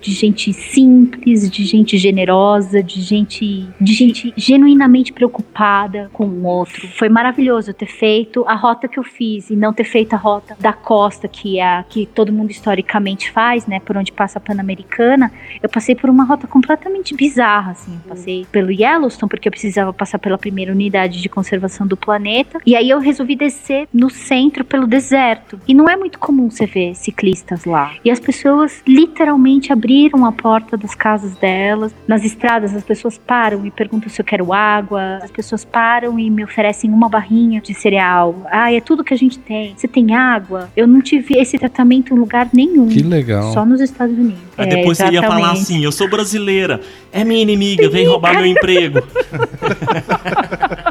[0.05, 6.87] de gente simples, de gente generosa, de gente, de gente genuinamente preocupada com o outro.
[6.89, 10.55] Foi maravilhoso ter feito a rota que eu fiz e não ter feito a rota
[10.61, 14.43] da costa que é a que todo mundo historicamente faz, né, por onde passa a
[14.43, 15.33] Pan-Americana.
[15.63, 17.99] Eu passei por uma rota completamente bizarra, assim.
[18.05, 22.61] Eu passei pelo Yellowstone porque eu precisava passar pela primeira unidade de conservação do planeta.
[22.67, 25.59] E aí eu resolvi descer no centro pelo deserto.
[25.67, 27.95] E não é muito comum você ver ciclistas lá.
[28.05, 31.95] E as pessoas literalmente abriram abriram a porta das casas delas.
[32.07, 35.21] Nas estradas, as pessoas param e perguntam se eu quero água.
[35.23, 38.35] As pessoas param e me oferecem uma barrinha de cereal.
[38.51, 39.73] Ah, é tudo que a gente tem.
[39.77, 40.69] Você tem água?
[40.77, 42.89] Eu não tive esse tratamento em lugar nenhum.
[42.89, 43.53] Que legal.
[43.53, 44.43] Só nos Estados Unidos.
[44.59, 46.81] Aí é, depois você ia falar assim: eu sou brasileira,
[47.13, 49.01] é minha inimiga, vem roubar meu emprego.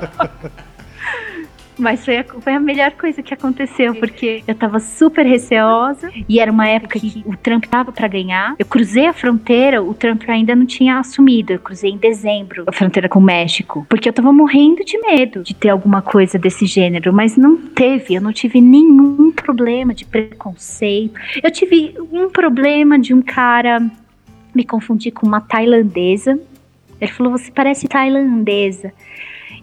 [1.83, 6.39] Mas foi a, foi a melhor coisa que aconteceu, porque eu tava super receosa e
[6.39, 8.55] era uma época que o Trump tava para ganhar.
[8.57, 11.51] Eu cruzei a fronteira, o Trump ainda não tinha assumido.
[11.51, 15.43] Eu cruzei em dezembro a fronteira com o México, porque eu tava morrendo de medo
[15.43, 18.13] de ter alguma coisa desse gênero, mas não teve.
[18.13, 21.19] Eu não tive nenhum problema de preconceito.
[21.43, 23.85] Eu tive um problema de um cara
[24.55, 26.39] me confundir com uma tailandesa.
[27.01, 28.93] Ele falou: Você parece tailandesa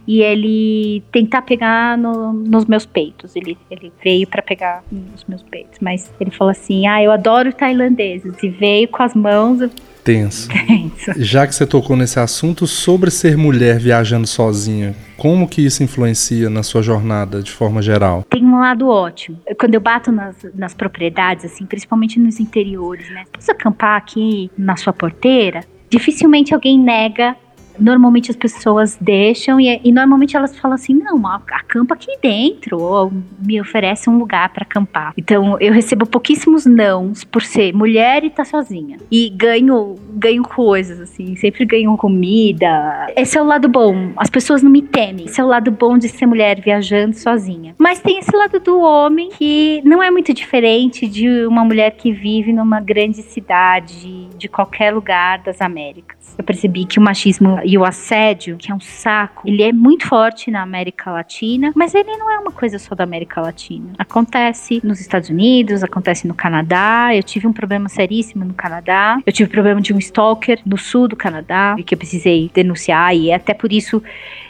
[0.07, 3.37] e ele tentar pegar no, nos meus peitos.
[3.37, 7.53] Ele, ele veio para pegar nos meus peitos, mas ele falou assim: Ah, eu adoro
[7.53, 8.35] tailandeses.
[8.43, 9.71] E veio com as mãos.
[10.03, 10.49] Tenso.
[10.67, 11.13] Tenso.
[11.23, 16.49] Já que você tocou nesse assunto sobre ser mulher viajando sozinha, como que isso influencia
[16.49, 18.25] na sua jornada de forma geral?
[18.29, 19.39] Tem um lado ótimo.
[19.59, 23.25] Quando eu bato nas, nas propriedades, assim, principalmente nos interiores, né?
[23.31, 25.61] Posso acampar aqui na sua porteira?
[25.91, 27.37] Dificilmente alguém nega
[27.81, 33.13] Normalmente as pessoas deixam e, e normalmente elas falam assim: não, acampa aqui dentro, ou
[33.41, 35.13] me oferece um lugar para acampar.
[35.17, 38.99] Então eu recebo pouquíssimos nãos por ser mulher e tá sozinha.
[39.11, 43.13] E ganho, ganho coisas, assim, sempre ganho comida.
[43.17, 44.13] Esse é o lado bom.
[44.17, 45.27] As pessoas não me temem.
[45.27, 47.75] Esse é o lado bom de ser mulher viajando sozinha.
[47.79, 52.13] Mas tem esse lado do homem que não é muito diferente de uma mulher que
[52.13, 56.35] vive numa grande cidade, de qualquer lugar das Américas.
[56.37, 60.05] Eu percebi que o machismo e o assédio, que é um saco, ele é muito
[60.09, 63.93] forte na América Latina, mas ele não é uma coisa só da América Latina.
[63.97, 67.15] Acontece nos Estados Unidos, acontece no Canadá.
[67.15, 69.21] Eu tive um problema seríssimo no Canadá.
[69.25, 73.33] Eu tive problema de um stalker no sul do Canadá, que eu precisei denunciar e
[73.33, 74.03] até por isso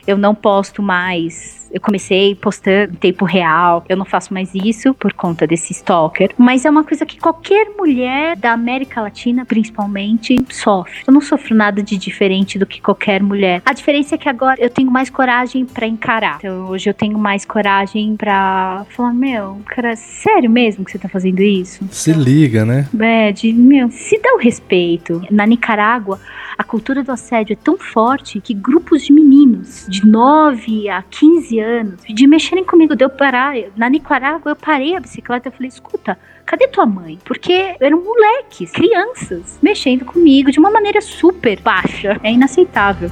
[0.06, 3.84] eu não posto mais eu comecei postando em tempo real.
[3.88, 6.32] Eu não faço mais isso por conta desse stalker.
[6.36, 11.02] Mas é uma coisa que qualquer mulher da América Latina, principalmente, sofre.
[11.06, 13.62] Eu não sofro nada de diferente do que qualquer mulher.
[13.64, 16.38] A diferença é que agora eu tenho mais coragem para encarar.
[16.38, 21.08] Então hoje eu tenho mais coragem para falar: Meu, cara, sério mesmo que você tá
[21.08, 21.86] fazendo isso?
[21.90, 22.88] Se liga, né?
[22.98, 25.22] É, de, meu, se dá o respeito.
[25.30, 26.20] Na Nicarágua,
[26.58, 31.59] a cultura do assédio é tão forte que grupos de meninos de 9 a 15
[31.60, 33.54] anos de mexerem comigo, deu parar.
[33.76, 37.18] Na Nicarágua eu parei a bicicleta e falei: escuta, cadê tua mãe?
[37.24, 42.20] Porque eram moleques, crianças, mexendo comigo de uma maneira super baixa.
[42.22, 43.10] É inaceitável.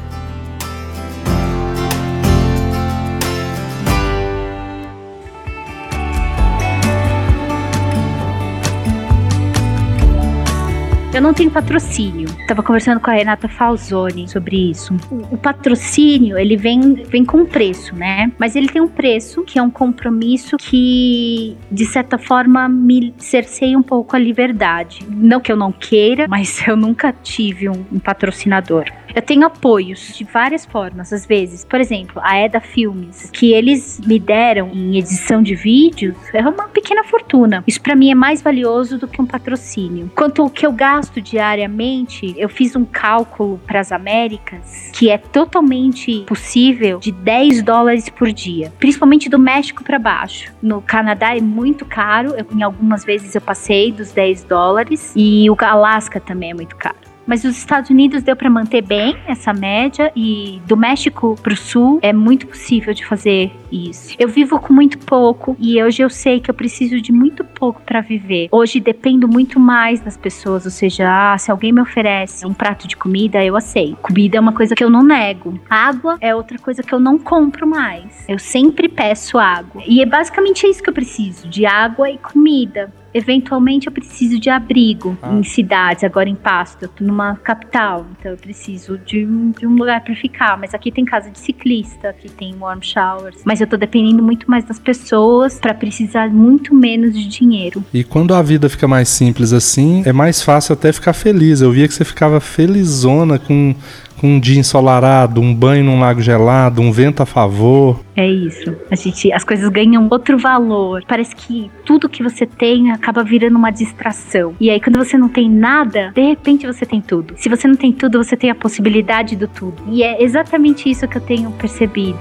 [11.19, 12.29] Eu não tenho patrocínio.
[12.47, 14.95] Tava conversando com a Renata Falzoni sobre isso.
[15.11, 18.31] O, o, patrocínio, ele vem, vem com preço, né?
[18.39, 23.77] Mas ele tem um preço que é um compromisso que, de certa forma, me cerceia
[23.77, 25.05] um pouco a liberdade.
[25.11, 28.85] Não que eu não queira, mas eu nunca tive um, um patrocinador.
[29.13, 31.65] Eu tenho apoios de várias formas, às vezes.
[31.65, 36.69] Por exemplo, a Eda Filmes, que eles me deram em edição de vídeos, é uma
[36.69, 37.65] pequena fortuna.
[37.67, 40.09] Isso para mim é mais valioso do que um patrocínio.
[40.15, 45.19] Quanto ao que eu gasto diariamente, eu fiz um cálculo para as Américas que é
[45.19, 50.53] totalmente possível de 10 dólares por dia, principalmente do México para baixo.
[50.63, 55.49] No Canadá é muito caro, eu, em algumas vezes eu passei dos 10 dólares e
[55.51, 59.53] o Alasca também é muito caro mas os Estados Unidos deu para manter bem essa
[59.53, 64.17] média e do México para o Sul é muito possível de fazer isso.
[64.19, 67.83] Eu vivo com muito pouco e hoje eu sei que eu preciso de muito pouco
[67.83, 68.49] para viver.
[68.51, 72.89] Hoje dependo muito mais das pessoas, ou seja, ah, se alguém me oferece um prato
[72.89, 73.97] de comida, eu aceito.
[73.97, 75.61] Comida é uma coisa que eu não nego.
[75.69, 78.25] Água é outra coisa que eu não compro mais.
[78.27, 79.83] Eu sempre peço água.
[79.87, 82.91] E é basicamente isso que eu preciso, de água e comida.
[83.13, 85.33] Eventualmente eu preciso de abrigo ah.
[85.33, 89.67] em cidades, agora em Pasto, eu tô numa capital, então eu preciso de um, de
[89.67, 90.59] um lugar para ficar.
[90.59, 93.41] Mas aqui tem casa de ciclista, aqui tem warm showers.
[93.45, 97.85] Mas eu tô dependendo muito mais das pessoas para precisar muito menos de dinheiro.
[97.93, 101.61] E quando a vida fica mais simples assim, é mais fácil até ficar feliz.
[101.61, 103.75] Eu via que você ficava felizona com
[104.19, 108.01] com um dia ensolarado, um banho num lago gelado, um vento a favor.
[108.17, 108.77] É isso.
[108.91, 111.05] A gente, as coisas ganham outro valor.
[111.07, 114.55] Parece que tudo que você tem acaba virando uma distração.
[114.61, 117.35] E aí, quando você não tem nada, de repente você tem tudo.
[117.37, 119.83] Se você não tem tudo, você tem a possibilidade do tudo.
[119.89, 122.19] E é exatamente isso que eu tenho percebido.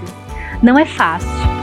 [0.62, 1.57] Não é fácil.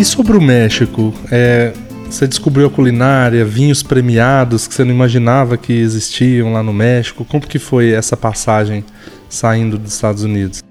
[0.00, 1.74] E sobre o México, é,
[2.06, 7.22] você descobriu a culinária, vinhos premiados que você não imaginava que existiam lá no México.
[7.22, 8.82] Como que foi essa passagem
[9.28, 10.62] saindo dos Estados Unidos?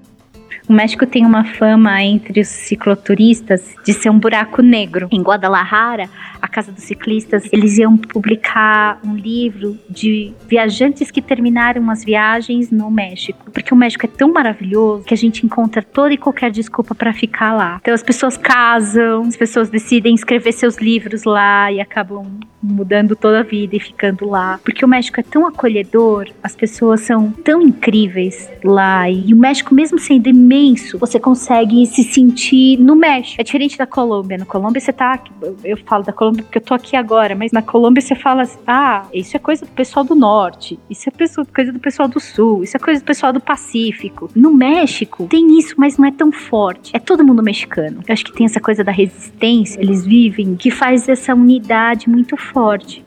[0.69, 5.07] O México tem uma fama entre os cicloturistas de ser um buraco negro.
[5.11, 6.07] Em Guadalajara,
[6.39, 12.69] a Casa dos Ciclistas, eles iam publicar um livro de viajantes que terminaram as viagens
[12.69, 13.49] no México.
[13.51, 17.13] Porque o México é tão maravilhoso que a gente encontra toda e qualquer desculpa para
[17.13, 17.79] ficar lá.
[17.81, 22.27] Então as pessoas casam, as pessoas decidem escrever seus livros lá e acabam
[22.61, 24.59] mudando toda a vida e ficando lá.
[24.63, 29.09] Porque o México é tão acolhedor, as pessoas são tão incríveis lá.
[29.09, 30.58] E o México, mesmo sendo imenso,
[30.99, 33.39] você consegue se sentir no México.
[33.39, 34.37] É diferente da Colômbia.
[34.37, 35.21] Na Colômbia você tá.
[35.63, 38.59] Eu falo da Colômbia porque eu tô aqui agora, mas na Colômbia você fala assim:
[38.65, 41.11] ah, isso é coisa do pessoal do norte, isso é
[41.53, 44.29] coisa do pessoal do sul, isso é coisa do pessoal do Pacífico.
[44.35, 46.95] No México tem isso, mas não é tão forte.
[46.95, 48.01] É todo mundo mexicano.
[48.07, 52.35] Eu acho que tem essa coisa da resistência, eles vivem, que faz essa unidade muito
[52.37, 53.05] forte.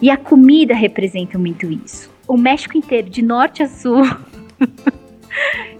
[0.00, 2.10] E a comida representa muito isso.
[2.26, 4.02] O México inteiro, de norte a sul,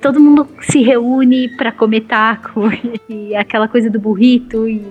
[0.01, 2.63] todo mundo se reúne para comer taco
[3.09, 4.85] e aquela coisa do burrito e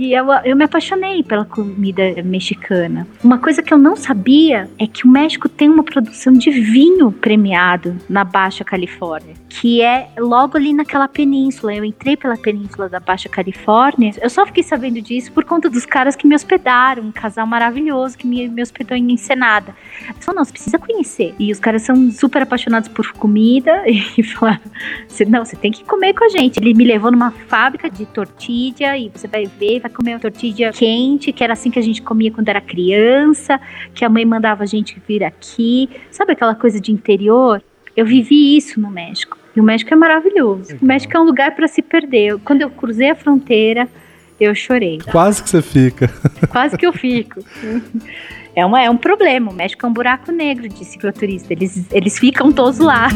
[0.00, 3.06] e eu, eu me apaixonei pela comida mexicana.
[3.22, 7.12] Uma coisa que eu não sabia é que o México tem uma produção de vinho
[7.12, 11.74] premiado na Baixa Califórnia, que é logo ali naquela península.
[11.74, 14.12] Eu entrei pela península da Baixa Califórnia.
[14.22, 18.16] Eu só fiquei sabendo disso por conta dos caras que me hospedaram, um casal maravilhoso
[18.16, 19.74] que me, me hospedou em Ensenada.
[20.08, 21.34] Eu falei, não, você precisa conhecer.
[21.38, 24.60] E os caras são super apaixonados por comida e falaram,
[25.28, 26.58] não, você tem que comer com a gente.
[26.58, 30.72] Ele me levou numa fábrica de tortilha e você vai ver, vai comer uma tortilha
[30.72, 33.60] quente, que era assim que a gente comia quando era criança,
[33.94, 35.88] que a mãe mandava a gente vir aqui.
[36.10, 37.62] Sabe aquela coisa de interior?
[37.96, 39.36] Eu vivi isso no México.
[39.54, 40.76] E o México é maravilhoso.
[40.80, 42.38] O México é um lugar para se perder.
[42.44, 43.88] Quando eu cruzei a fronteira,
[44.40, 44.98] eu chorei.
[45.10, 46.08] Quase que você fica.
[46.48, 47.40] Quase que eu fico.
[48.54, 49.50] É, uma, é um problema.
[49.50, 51.52] O México é um buraco negro de cicloturista.
[51.52, 53.08] Eles, eles ficam todos lá.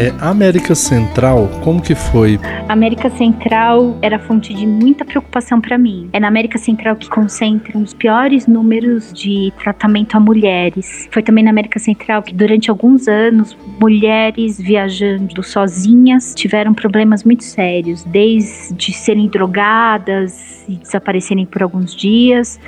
[0.00, 2.40] É, América Central, como que foi?
[2.70, 6.08] América Central era fonte de muita preocupação para mim.
[6.10, 11.06] É na América Central que concentram os piores números de tratamento a mulheres.
[11.10, 17.44] Foi também na América Central que durante alguns anos mulheres viajando sozinhas tiveram problemas muito
[17.44, 22.58] sérios, desde serem drogadas e desaparecerem por alguns dias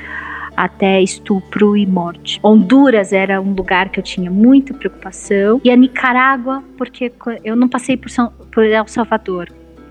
[0.63, 2.39] até estupro e morte.
[2.41, 7.69] Honduras era um lugar que eu tinha muita preocupação e a Nicarágua, porque eu não
[7.69, 9.49] passei por, São, por El Salvador,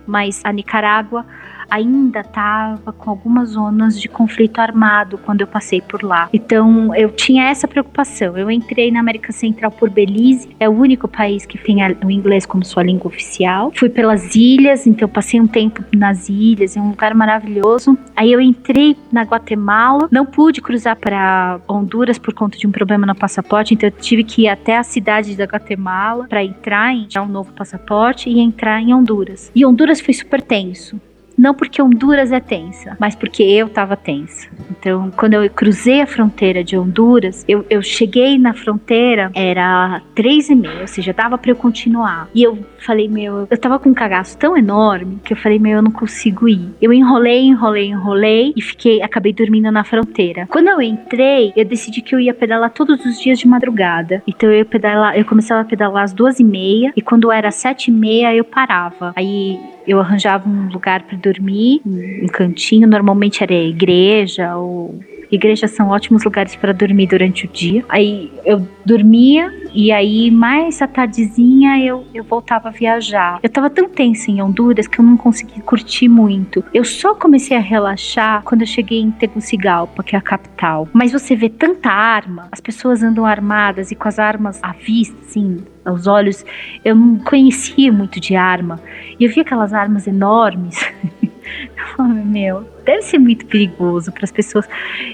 [0.07, 1.25] mas a Nicarágua
[1.71, 6.29] ainda estava com algumas zonas de conflito armado quando eu passei por lá.
[6.33, 8.37] Então eu tinha essa preocupação.
[8.37, 12.45] Eu entrei na América Central por Belize, é o único país que tem o inglês
[12.45, 13.71] como sua língua oficial.
[13.73, 17.97] Fui pelas ilhas, então passei um tempo nas ilhas, é um lugar maravilhoso.
[18.15, 23.07] Aí eu entrei na Guatemala, não pude cruzar para Honduras por conta de um problema
[23.07, 27.07] no passaporte, então eu tive que ir até a cidade da Guatemala para entrar em
[27.09, 29.51] já um novo passaporte e entrar em Honduras.
[29.55, 30.99] E Honduras foi super tenso
[31.41, 34.47] não porque Honduras é tensa, mas porque eu tava tensa.
[34.69, 40.49] Então, quando eu cruzei a fronteira de Honduras, eu, eu cheguei na fronteira, era três
[40.49, 42.29] e meia, ou seja, dava para eu continuar.
[42.35, 45.77] E eu falei, meu, eu tava com um cagaço tão enorme que eu falei, meu,
[45.77, 46.69] eu não consigo ir.
[46.79, 50.45] Eu enrolei, enrolei, enrolei e fiquei, acabei dormindo na fronteira.
[50.47, 54.21] Quando eu entrei, eu decidi que eu ia pedalar todos os dias de madrugada.
[54.27, 57.89] Então eu pedalar, eu começava a pedalar às duas e meia e quando era sete
[57.89, 59.11] e meia eu parava.
[59.15, 64.99] Aí eu arranjava um lugar para dormir, um cantinho, normalmente era igreja ou
[65.31, 67.83] igrejas são ótimos lugares para dormir durante o dia.
[67.87, 73.39] Aí eu dormia e aí mais à tardezinha eu, eu voltava a viajar.
[73.41, 76.63] Eu tava tão tensa em Honduras que eu não consegui curtir muito.
[76.73, 80.87] Eu só comecei a relaxar quando eu cheguei em Tegucigalpa, que é a capital.
[80.93, 85.15] Mas você vê tanta arma, as pessoas andam armadas e com as armas à vista,
[85.25, 86.45] assim, aos olhos.
[86.83, 88.79] Eu não conhecia muito de arma.
[89.19, 90.77] E eu vi aquelas armas enormes.
[92.25, 94.67] meu, deve ser muito perigoso para as pessoas.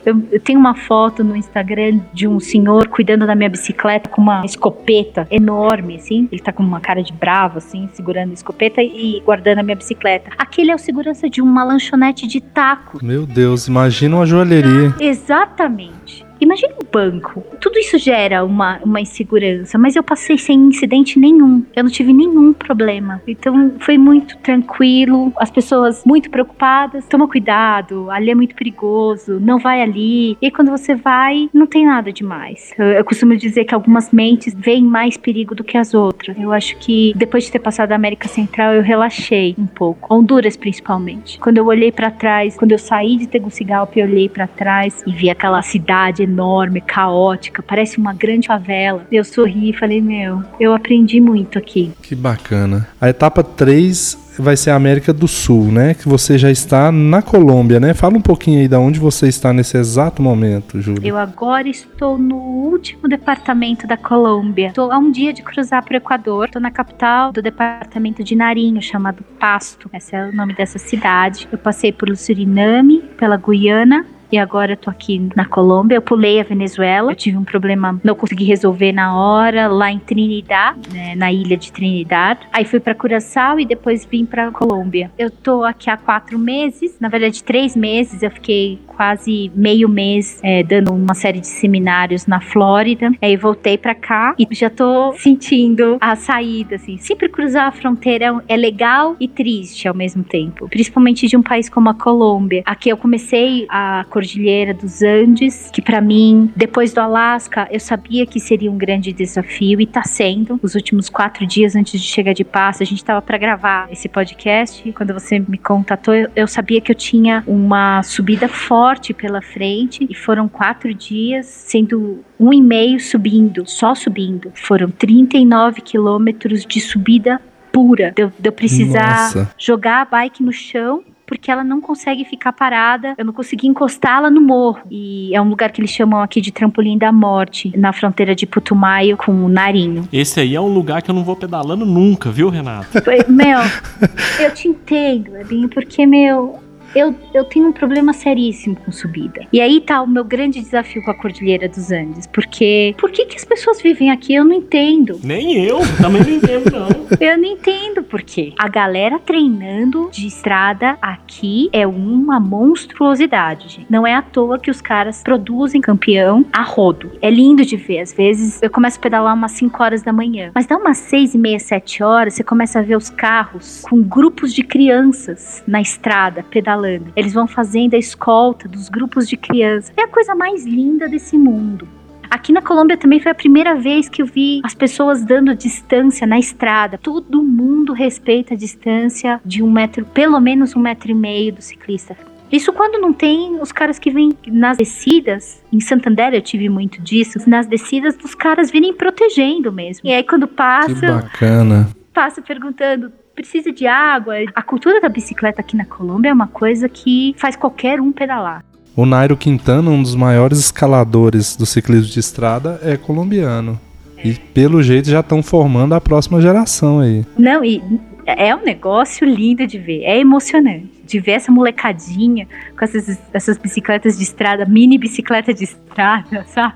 [0.05, 4.21] Eu, eu, tenho uma foto no Instagram de um senhor cuidando da minha bicicleta com
[4.21, 6.27] uma escopeta enorme, assim.
[6.31, 9.75] Ele tá com uma cara de bravo, assim, segurando a escopeta e guardando a minha
[9.75, 10.31] bicicleta.
[10.37, 13.03] Aquele é o segurança de uma lanchonete de taco.
[13.03, 14.93] Meu Deus, imagina uma joalheria.
[14.99, 16.26] Exatamente.
[16.39, 17.43] Imagina um banco.
[17.59, 21.63] Tudo isso gera uma, uma insegurança, mas eu passei sem incidente nenhum.
[21.75, 23.21] Eu não tive nenhum problema.
[23.27, 25.33] Então foi muito tranquilo.
[25.37, 27.05] As pessoas muito preocupadas.
[27.07, 30.37] Toma cuidado, ali é muito perigoso, não vai ali.
[30.41, 32.73] E quando você vai, não tem nada demais.
[32.77, 36.37] Eu, eu costumo dizer que algumas mentes veem mais perigo do que as outras.
[36.37, 40.13] Eu acho que depois de ter passado a América Central, eu relaxei um pouco.
[40.13, 41.39] Honduras, principalmente.
[41.39, 45.11] Quando eu olhei para trás, quando eu saí de Tegucigalpa, eu olhei para trás e
[45.11, 49.05] vi aquela cidade enorme, caótica, parece uma grande favela.
[49.11, 51.91] Eu sorri e falei, meu, eu aprendi muito aqui.
[52.01, 52.87] Que bacana.
[52.99, 55.93] A etapa 3 vai ser a América do Sul, né?
[55.93, 57.93] Que você já está na Colômbia, né?
[57.93, 61.07] Fala um pouquinho aí de onde você está nesse exato momento, Júlia.
[61.07, 64.67] Eu agora estou no último departamento da Colômbia.
[64.67, 66.45] Estou a um dia de cruzar para o Equador.
[66.45, 69.89] Estou na capital do departamento de Narinho, chamado Pasto.
[69.93, 71.47] Esse é o nome dessa cidade.
[71.51, 75.95] Eu passei pelo Suriname, pela Guiana, e agora eu tô aqui na Colômbia.
[75.95, 79.99] Eu pulei a Venezuela, eu tive um problema, não consegui resolver na hora, lá em
[79.99, 82.39] Trinidad, né, na ilha de Trinidad.
[82.51, 85.11] Aí fui para Curaçao e depois vim para Colômbia.
[85.17, 88.23] Eu tô aqui há quatro meses, na verdade três meses.
[88.23, 93.11] Eu fiquei quase meio mês é, dando uma série de seminários na Flórida.
[93.21, 96.97] Aí voltei para cá e já tô sentindo a saída, assim.
[96.97, 101.69] Sempre cruzar a fronteira é legal e triste ao mesmo tempo, principalmente de um país
[101.69, 102.63] como a Colômbia.
[102.65, 108.25] Aqui eu comecei a Cordilheira dos Andes, que para mim, depois do Alasca, eu sabia
[108.25, 110.59] que seria um grande desafio e tá sendo.
[110.63, 114.09] Os últimos quatro dias antes de chegar de Passo, a gente tava para gravar esse
[114.09, 114.91] podcast.
[114.93, 120.15] Quando você me contatou, eu sabia que eu tinha uma subida forte pela frente e
[120.15, 124.51] foram quatro dias, sendo um e meio subindo, só subindo.
[124.55, 127.39] Foram 39 quilômetros de subida
[127.71, 128.11] pura.
[128.15, 129.51] De, de eu precisar Nossa.
[129.59, 133.13] jogar a bike no chão porque ela não consegue ficar parada.
[133.17, 134.79] Eu não consegui encostá-la no morro.
[134.89, 138.47] E é um lugar que eles chamam aqui de trampolim da morte, na fronteira de
[138.47, 140.07] Putumayo com o Narinho.
[140.11, 142.87] Esse aí é um lugar que eu não vou pedalando nunca, viu, Renato?
[143.27, 143.59] Meu,
[144.39, 146.59] eu te entendo, Ebinho, porque, meu,
[146.95, 149.45] eu, eu tenho um problema seríssimo com subida.
[149.51, 152.27] E aí tá o meu grande desafio com a Cordilheira dos Andes.
[152.27, 154.33] Porque por que, que as pessoas vivem aqui?
[154.33, 155.19] Eu não entendo.
[155.23, 156.87] Nem eu, também não entendo, não.
[157.19, 158.53] Eu não entendo por quê.
[158.57, 163.87] A galera treinando de estrada aqui é uma monstruosidade, gente.
[163.89, 167.11] Não é à toa que os caras produzem campeão a rodo.
[167.21, 167.99] É lindo de ver.
[167.99, 170.51] Às vezes eu começo a pedalar umas 5 horas da manhã.
[170.53, 174.01] Mas dá umas 6 e meia, 7 horas, você começa a ver os carros com
[174.01, 176.76] grupos de crianças na estrada pedalando.
[177.15, 179.91] Eles vão fazendo a escolta dos grupos de crianças.
[179.97, 181.87] É a coisa mais linda desse mundo.
[182.29, 186.27] Aqui na Colômbia também foi a primeira vez que eu vi as pessoas dando distância
[186.27, 186.97] na estrada.
[186.97, 191.61] Todo mundo respeita a distância de um metro, pelo menos um metro e meio do
[191.61, 192.17] ciclista.
[192.51, 195.61] Isso quando não tem os caras que vêm nas descidas.
[195.71, 197.37] Em Santander eu tive muito disso.
[197.47, 200.07] Nas descidas dos caras virem protegendo mesmo.
[200.07, 201.89] E aí quando Que passa, bacana.
[202.13, 203.11] passa perguntando.
[203.37, 204.33] Precisa de água?
[204.55, 208.65] A cultura da bicicleta aqui na Colômbia é uma coisa que faz qualquer um pedalar.
[208.95, 213.79] O Nairo Quintana, um dos maiores escaladores do ciclismo de estrada, é colombiano.
[214.23, 217.23] E pelo jeito já estão formando a próxima geração aí.
[217.37, 217.79] Não, e
[218.25, 220.89] é um negócio lindo de ver, é emocionante.
[221.05, 226.73] De ver essa molecadinha com essas, essas bicicletas de estrada, mini bicicleta de estrada, sabe?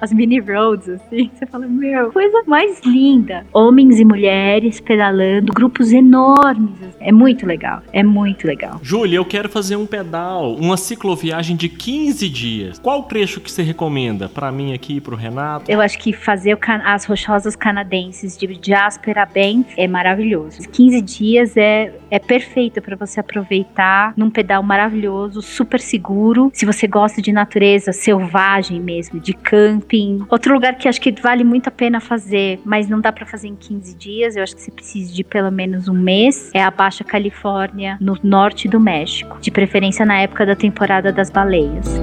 [0.00, 1.30] As mini roads, assim.
[1.34, 3.46] Você fala, meu, coisa mais linda.
[3.52, 6.70] Homens e mulheres pedalando, grupos enormes.
[7.00, 8.80] É muito legal, é muito legal.
[8.82, 12.78] Júlia, eu quero fazer um pedal, uma cicloviagem de 15 dias.
[12.78, 15.70] Qual trecho que você recomenda pra mim aqui e pro Renato?
[15.70, 20.58] Eu acho que fazer as rochosas canadenses de Jasper a Banff é maravilhoso.
[20.70, 26.50] 15 dias é, é perfeito para você aproveitar num pedal maravilhoso, super seguro.
[26.52, 29.32] Se você gosta de natureza selvagem mesmo, de
[29.68, 30.24] camping.
[30.28, 33.48] Outro lugar que acho que vale muito a pena fazer, mas não dá para fazer
[33.48, 36.70] em 15 dias, eu acho que você precisa de pelo menos um mês, é a
[36.70, 39.38] Baixa Califórnia, no norte do México.
[39.40, 41.98] De preferência na época da temporada das baleias.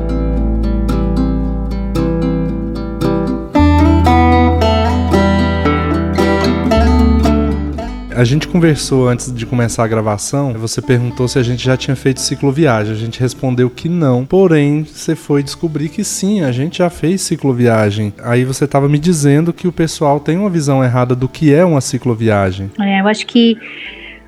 [8.16, 10.54] A gente conversou antes de começar a gravação.
[10.54, 12.94] Você perguntou se a gente já tinha feito cicloviagem.
[12.94, 14.26] A gente respondeu que não.
[14.26, 18.14] Porém, você foi descobrir que sim, a gente já fez cicloviagem.
[18.24, 21.66] Aí você estava me dizendo que o pessoal tem uma visão errada do que é
[21.66, 22.72] uma cicloviagem.
[22.80, 23.58] É, eu acho que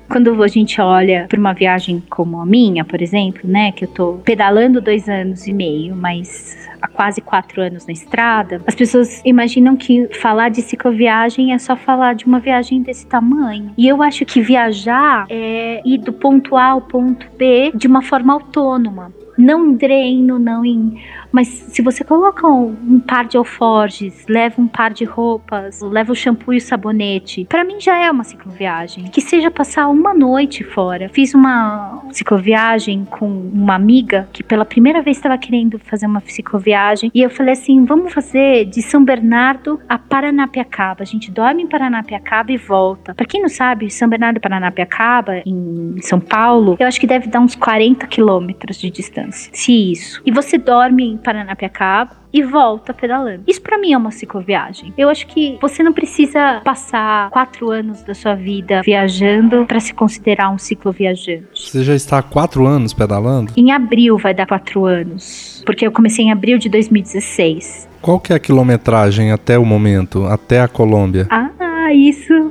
[0.08, 3.88] quando a gente olha para uma viagem como a minha, por exemplo, né, que eu
[3.88, 9.20] tô pedalando dois anos e meio, mas há quase quatro anos na estrada, as pessoas
[9.24, 13.72] imaginam que falar de cicloviagem é só falar de uma viagem desse tamanho.
[13.76, 18.02] E eu acho que viajar é ir do ponto A ao ponto B de uma
[18.02, 19.12] forma autônoma.
[19.36, 21.00] Não em treino, não em.
[21.32, 26.12] Mas se você coloca um, um par de alforjes, leva um par de roupas, leva
[26.12, 29.04] o shampoo e o sabonete, pra mim já é uma cicloviagem.
[29.04, 31.08] Que seja passar uma noite fora.
[31.08, 37.10] Fiz uma cicloviagem com uma amiga que pela primeira vez estava querendo fazer uma cicloviagem
[37.14, 41.02] e eu falei assim: vamos fazer de São Bernardo a Paranapiacaba.
[41.02, 43.14] A gente dorme em Paranapiacaba e volta.
[43.14, 47.28] Pra quem não sabe, São Bernardo e Paranapiacaba, em São Paulo, eu acho que deve
[47.28, 49.50] dar uns 40 quilômetros de distância.
[49.52, 50.22] Se isso.
[50.24, 53.42] E você dorme Paranapiacaba e volta pedalando.
[53.46, 54.92] Isso pra mim é uma cicloviagem.
[54.96, 59.94] Eu acho que você não precisa passar quatro anos da sua vida viajando pra se
[59.94, 61.70] considerar um cicloviajante.
[61.70, 63.52] Você já está há quatro anos pedalando?
[63.56, 67.88] Em abril vai dar quatro anos, porque eu comecei em abril de 2016.
[68.00, 71.26] Qual que é a quilometragem até o momento, até a Colômbia?
[71.30, 72.47] Ah, isso.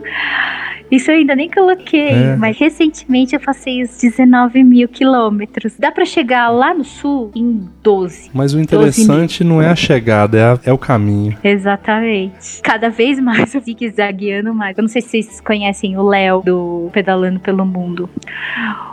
[0.89, 2.35] Isso eu ainda nem coloquei, É.
[2.37, 5.73] mas recentemente eu passei os 19 mil quilômetros.
[5.77, 8.29] Dá pra chegar lá no sul em 12.
[8.33, 11.37] Mas o interessante não é a chegada, é, a- é o caminho.
[11.43, 12.61] Exatamente.
[12.63, 14.77] Cada vez mais eu fico zagueando mais.
[14.77, 18.09] Eu não sei se vocês conhecem o Léo do Pedalando pelo Mundo.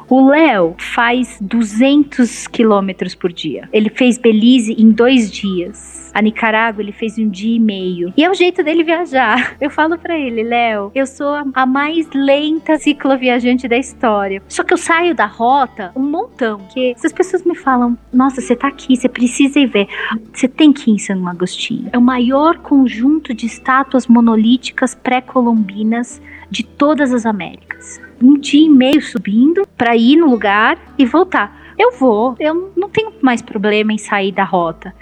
[0.08, 3.68] O Léo faz 200 quilômetros por dia.
[3.72, 6.03] Ele fez Belize em dois dias.
[6.14, 8.14] A Nicarágua ele fez um dia e meio.
[8.16, 9.56] E é o jeito dele viajar.
[9.60, 14.42] Eu falo pra ele, Léo, eu sou a, mais lenta cicloviajante da história.
[14.48, 16.58] Só que eu saio da rota um montão.
[16.72, 19.88] Que as pessoas me falam: Nossa, você tá aqui, você precisa ir ver.
[20.32, 21.88] Você tem que ir em San Agostinho.
[21.92, 28.00] É o maior conjunto de estátuas monolíticas pré-colombinas de todas as Américas.
[28.22, 32.34] Um dia e meio subindo para ir no lugar e voltar eu vou.
[32.38, 34.94] Eu não tenho mais problema em sair da rota.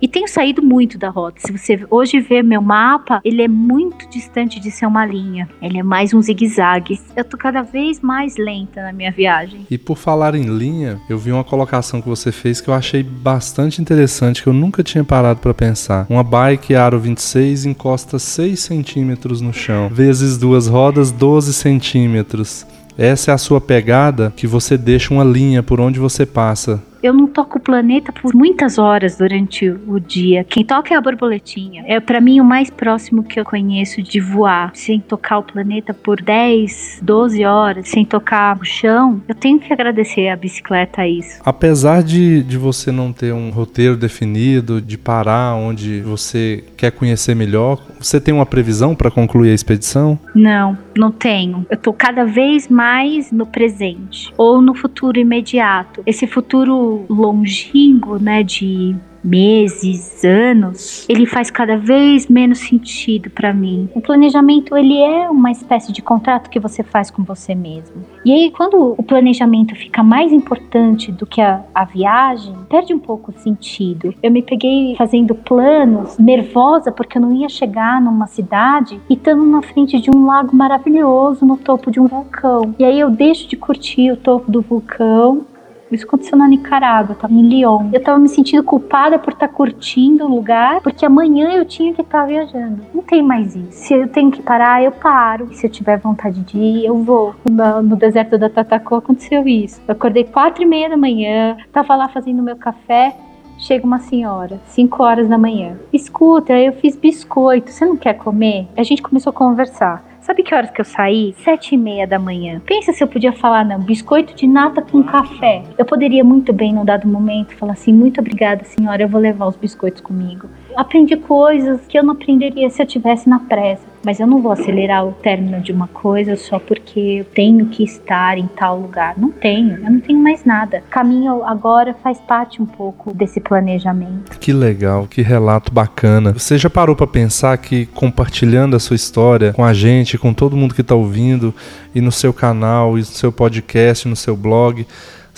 [0.00, 1.40] E tenho saído muito da rota.
[1.40, 5.48] Se você hoje ver meu mapa, ele é muito distante de ser uma linha.
[5.60, 7.00] Ele é mais um zigue-zague.
[7.16, 9.66] Eu tô cada vez mais lenta na minha viagem.
[9.70, 13.02] E por falar em linha, eu vi uma colocação que você fez que eu achei
[13.02, 16.06] bastante interessante, que eu nunca tinha parado para pensar.
[16.08, 22.66] Uma bike aro 26 encosta 6 centímetros no chão, vezes duas rodas 12 centímetros.
[23.00, 27.12] Essa é a sua pegada que você deixa uma linha por onde você passa eu
[27.12, 30.44] não toco o planeta por muitas horas durante o dia.
[30.44, 31.84] Quem toca é a borboletinha.
[31.86, 35.94] É para mim o mais próximo que eu conheço de voar, sem tocar o planeta
[35.94, 39.22] por 10, 12 horas, sem tocar o chão.
[39.26, 41.40] Eu tenho que agradecer a bicicleta a isso.
[41.44, 47.34] Apesar de, de você não ter um roteiro definido, de parar onde você quer conhecer
[47.34, 50.18] melhor, você tem uma previsão para concluir a expedição?
[50.34, 51.66] Não, não tenho.
[51.70, 56.02] Eu tô cada vez mais no presente ou no futuro imediato.
[56.06, 63.88] Esse futuro longínquo, né, de meses, anos, ele faz cada vez menos sentido para mim.
[63.94, 68.04] O planejamento ele é uma espécie de contrato que você faz com você mesmo.
[68.24, 72.98] E aí quando o planejamento fica mais importante do que a, a viagem, perde um
[72.98, 74.14] pouco o sentido.
[74.22, 79.44] Eu me peguei fazendo planos, nervosa porque eu não ia chegar numa cidade e estando
[79.44, 82.74] na frente de um lago maravilhoso no topo de um vulcão.
[82.78, 85.46] E aí eu deixo de curtir o topo do vulcão
[85.90, 87.90] isso aconteceu na Nicarágua, tava em Lyon.
[87.92, 91.92] Eu tava me sentindo culpada por estar tá curtindo o lugar, porque amanhã eu tinha
[91.92, 92.82] que estar tá viajando.
[92.94, 93.72] Não tem mais isso.
[93.72, 95.52] Se eu tenho que parar, eu paro.
[95.52, 97.34] Se eu tiver vontade de ir, eu vou.
[97.44, 99.80] No, no deserto da Tatacó aconteceu isso.
[99.86, 103.16] Eu acordei quatro e meia da manhã, tava lá fazendo meu café,
[103.58, 105.76] chega uma senhora, 5 horas da manhã.
[105.92, 108.66] Escuta, eu fiz biscoito, você não quer comer?
[108.76, 110.09] A gente começou a conversar.
[110.20, 111.34] Sabe que horas que eu saí?
[111.42, 112.60] Sete e meia da manhã.
[112.66, 115.62] Pensa se eu podia falar, não, biscoito de nata com café.
[115.78, 119.46] Eu poderia muito bem, num dado momento, falar assim, muito obrigada, senhora, eu vou levar
[119.46, 120.48] os biscoitos comigo.
[120.76, 123.90] Aprendi coisas que eu não aprenderia se eu tivesse na pressa.
[124.02, 127.84] Mas eu não vou acelerar o término de uma coisa só porque eu tenho que
[127.84, 129.14] estar em tal lugar.
[129.18, 130.82] Não tenho, eu não tenho mais nada.
[130.88, 134.38] Caminho agora faz parte um pouco desse planejamento.
[134.38, 136.32] Que legal, que relato bacana.
[136.32, 140.56] Você já parou para pensar que compartilhando a sua história com a gente, com todo
[140.56, 141.54] mundo que está ouvindo,
[141.94, 144.86] e no seu canal, e no seu podcast, no seu blog,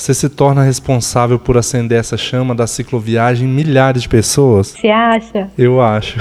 [0.02, 4.72] você se torna responsável por acender essa chama da cicloviagem em milhares de pessoas?
[4.72, 5.48] Você acha?
[5.56, 6.18] Eu acho.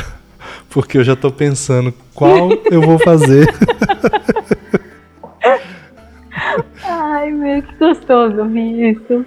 [0.70, 3.48] Porque eu já estou pensando qual eu vou fazer.
[6.84, 9.26] Ai, meu, que gostoso ouvir isso.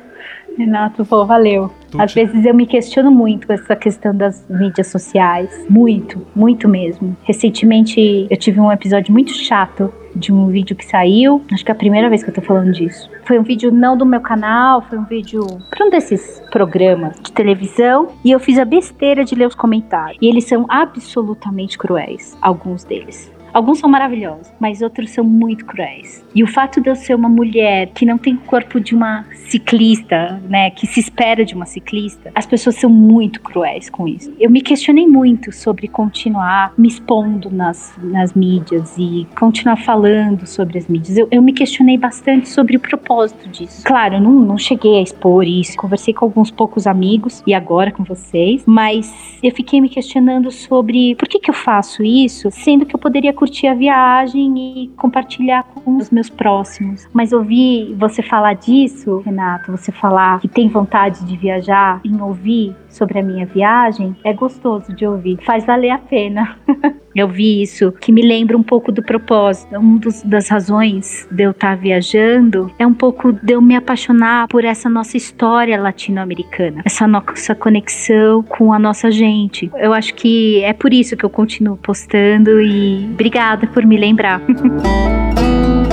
[0.56, 1.70] Renato, pô, valeu.
[1.98, 5.64] Às vezes eu me questiono muito com essa questão das mídias sociais.
[5.68, 7.16] Muito, muito mesmo.
[7.22, 11.42] Recentemente eu tive um episódio muito chato de um vídeo que saiu.
[11.52, 13.10] Acho que é a primeira vez que eu tô falando disso.
[13.24, 17.32] Foi um vídeo não do meu canal, foi um vídeo para um desses programas de
[17.32, 18.08] televisão.
[18.24, 20.18] E eu fiz a besteira de ler os comentários.
[20.20, 23.33] E eles são absolutamente cruéis, alguns deles.
[23.54, 26.24] Alguns são maravilhosos, mas outros são muito cruéis.
[26.34, 29.24] E o fato de eu ser uma mulher que não tem o corpo de uma
[29.46, 34.34] ciclista, né, que se espera de uma ciclista, as pessoas são muito cruéis com isso.
[34.40, 40.78] Eu me questionei muito sobre continuar me expondo nas, nas mídias e continuar falando sobre
[40.78, 41.16] as mídias.
[41.16, 43.84] Eu, eu me questionei bastante sobre o propósito disso.
[43.84, 47.92] Claro, eu não, não cheguei a expor isso, conversei com alguns poucos amigos e agora
[47.92, 52.84] com vocês, mas eu fiquei me questionando sobre por que, que eu faço isso, sendo
[52.84, 57.06] que eu poderia curtir a viagem e compartilhar com os meus próximos.
[57.12, 62.74] Mas ouvir você falar disso, Renato, você falar que tem vontade de viajar, em ouvir
[62.94, 65.38] sobre a minha viagem, é gostoso de ouvir.
[65.44, 66.56] Faz valer a pena.
[67.14, 69.76] eu vi isso, que me lembra um pouco do propósito.
[69.76, 74.48] Uma das razões de eu estar tá viajando é um pouco de eu me apaixonar
[74.48, 79.70] por essa nossa história latino-americana, essa nossa conexão com a nossa gente.
[79.76, 84.40] Eu acho que é por isso que eu continuo postando e obrigada por me lembrar.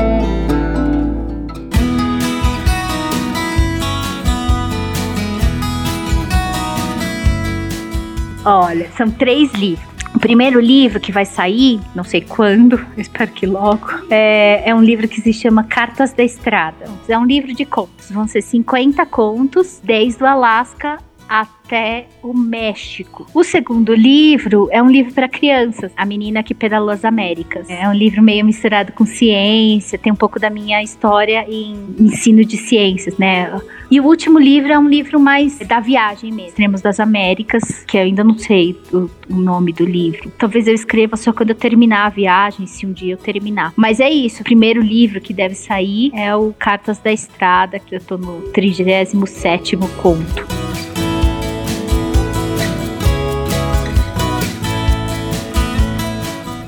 [8.46, 9.92] Olha, são três livros.
[10.14, 14.82] O primeiro livro que vai sair, não sei quando, espero que logo, é, é, um
[14.82, 16.86] livro que se chama Cartas da Estrada.
[17.08, 18.12] É um livro de contos.
[18.12, 20.98] Vão ser 50 contos, desde o Alasca
[21.32, 23.26] até o México.
[23.34, 27.70] O segundo livro é um livro para crianças, A Menina que Pedalou as Américas.
[27.70, 32.44] É um livro meio misturado com ciência, tem um pouco da minha história em ensino
[32.44, 33.50] de ciências, né?
[33.90, 37.98] E o último livro é um livro mais da viagem mesmo, Extremos das Américas, que
[37.98, 40.30] eu ainda não sei o, o nome do livro.
[40.38, 43.72] Talvez eu escreva só quando eu terminar a viagem, se um dia eu terminar.
[43.78, 47.96] Mas é isso, o primeiro livro que deve sair é o Cartas da Estrada, que
[47.96, 50.71] eu tô no 37 conto.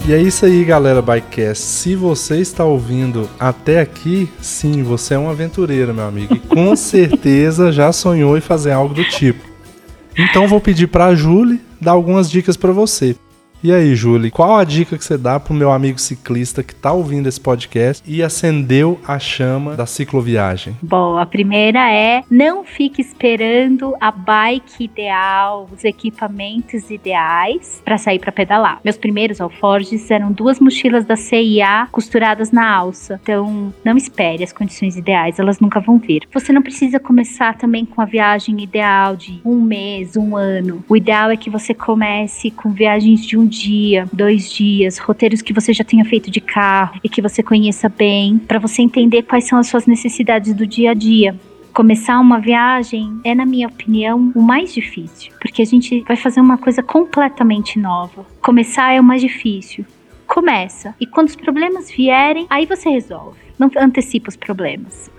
[0.06, 1.64] E é isso aí, galera Bikecast.
[1.64, 6.36] Se você está ouvindo até aqui, sim, você é um aventureiro, meu amigo.
[6.36, 9.42] E com certeza já sonhou em fazer algo do tipo.
[10.18, 13.16] Então vou pedir para a Julie dar algumas dicas para você.
[13.64, 16.92] E aí, Julie, qual a dica que você dá pro meu amigo ciclista que tá
[16.92, 20.76] ouvindo esse podcast e acendeu a chama da cicloviagem?
[20.82, 28.20] Bom, a primeira é não fique esperando a bike ideal, os equipamentos ideais para sair
[28.20, 28.82] para pedalar.
[28.84, 33.18] Meus primeiros alforges eram duas mochilas da CIA costuradas na alça.
[33.24, 36.28] Então, não espere as condições ideais, elas nunca vão vir.
[36.34, 40.84] Você não precisa começar também com a viagem ideal de um mês, um ano.
[40.90, 45.54] O ideal é que você comece com viagens de um dia, dois dias, roteiros que
[45.54, 49.46] você já tenha feito de carro e que você conheça bem, para você entender quais
[49.46, 51.36] são as suas necessidades do dia a dia.
[51.72, 56.40] Começar uma viagem é, na minha opinião, o mais difícil, porque a gente vai fazer
[56.40, 58.26] uma coisa completamente nova.
[58.42, 59.86] Começar é o mais difícil.
[60.28, 63.38] Começa, e quando os problemas vierem, aí você resolve.
[63.58, 65.12] Não antecipa os problemas.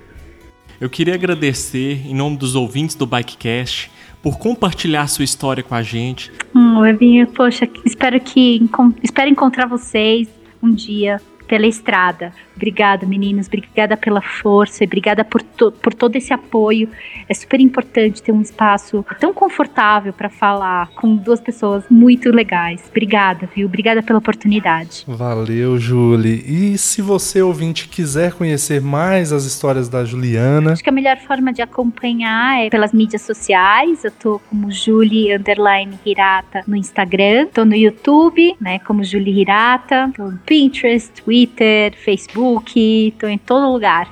[0.80, 3.91] Eu queria agradecer, em nome dos ouvintes do Bikecast,
[4.25, 6.33] por compartilhar sua história com a gente.
[6.55, 8.66] Hum, Evinho, poxa, espero que
[9.03, 10.27] espero encontrar vocês
[10.62, 12.33] um dia pela estrada.
[12.57, 13.47] Obrigada, meninos.
[13.47, 16.89] Obrigada pela força e obrigada por, to por todo esse apoio.
[17.29, 22.85] É super importante ter um espaço tão confortável para falar com duas pessoas muito legais.
[22.91, 23.67] Obrigada, viu?
[23.67, 25.05] Obrigada pela oportunidade.
[25.07, 26.45] Valeu, Julie.
[26.47, 30.73] E se você, ouvinte, quiser conhecer mais as histórias da Juliana...
[30.73, 34.05] Acho que a melhor forma de acompanhar é pelas mídias sociais.
[34.05, 37.49] Eu tô como Julie Underline Hirata no Instagram.
[37.53, 40.11] Tô no YouTube, né, como Julie Hirata.
[40.17, 44.07] Tô no Pinterest, Twitter, Facebook Facebook, tô em todo lugar.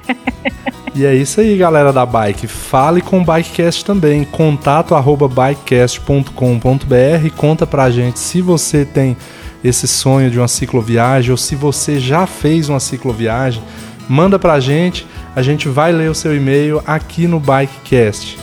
[0.94, 2.46] e é isso aí, galera da Bike.
[2.46, 4.24] Fale com o Bikecast também.
[4.24, 7.36] Contato arroba bikecast.com.br.
[7.36, 9.16] Conta pra gente se você tem
[9.62, 13.62] esse sonho de uma cicloviagem ou se você já fez uma cicloviagem.
[14.08, 15.06] Manda pra gente,
[15.36, 18.38] a gente vai ler o seu e-mail aqui no Bikecast.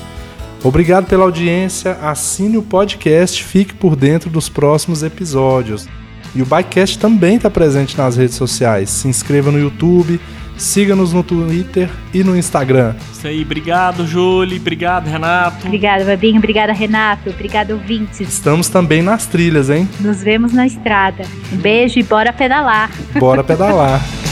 [0.64, 5.88] Obrigado pela audiência, assine o podcast, fique por dentro dos próximos episódios.
[6.36, 8.90] E o Bikecast também está presente nas redes sociais.
[8.90, 10.20] Se inscreva no YouTube,
[10.58, 12.96] siga-nos no Twitter e no Instagram.
[13.12, 15.66] Isso aí, obrigado, Julie, obrigado, Renato.
[15.66, 18.22] Obrigada, Babinho, obrigada, Renato, obrigado, ouvintes.
[18.22, 19.88] Estamos também nas trilhas, hein?
[20.00, 21.24] Nos vemos na estrada.
[21.52, 22.92] Um beijo e bora pedalar.
[23.18, 24.02] Bora pedalar.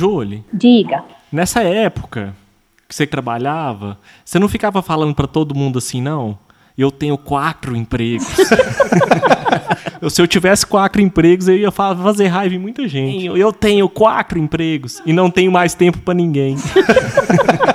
[0.00, 0.42] Julie.
[0.50, 1.04] Diga.
[1.30, 2.34] Nessa época
[2.88, 6.38] que você trabalhava, você não ficava falando para todo mundo assim, não?
[6.76, 8.26] Eu tenho quatro empregos.
[10.08, 13.26] Se eu tivesse quatro empregos, eu ia fazer raiva em muita gente.
[13.26, 16.56] Eu tenho quatro empregos e não tenho mais tempo para ninguém.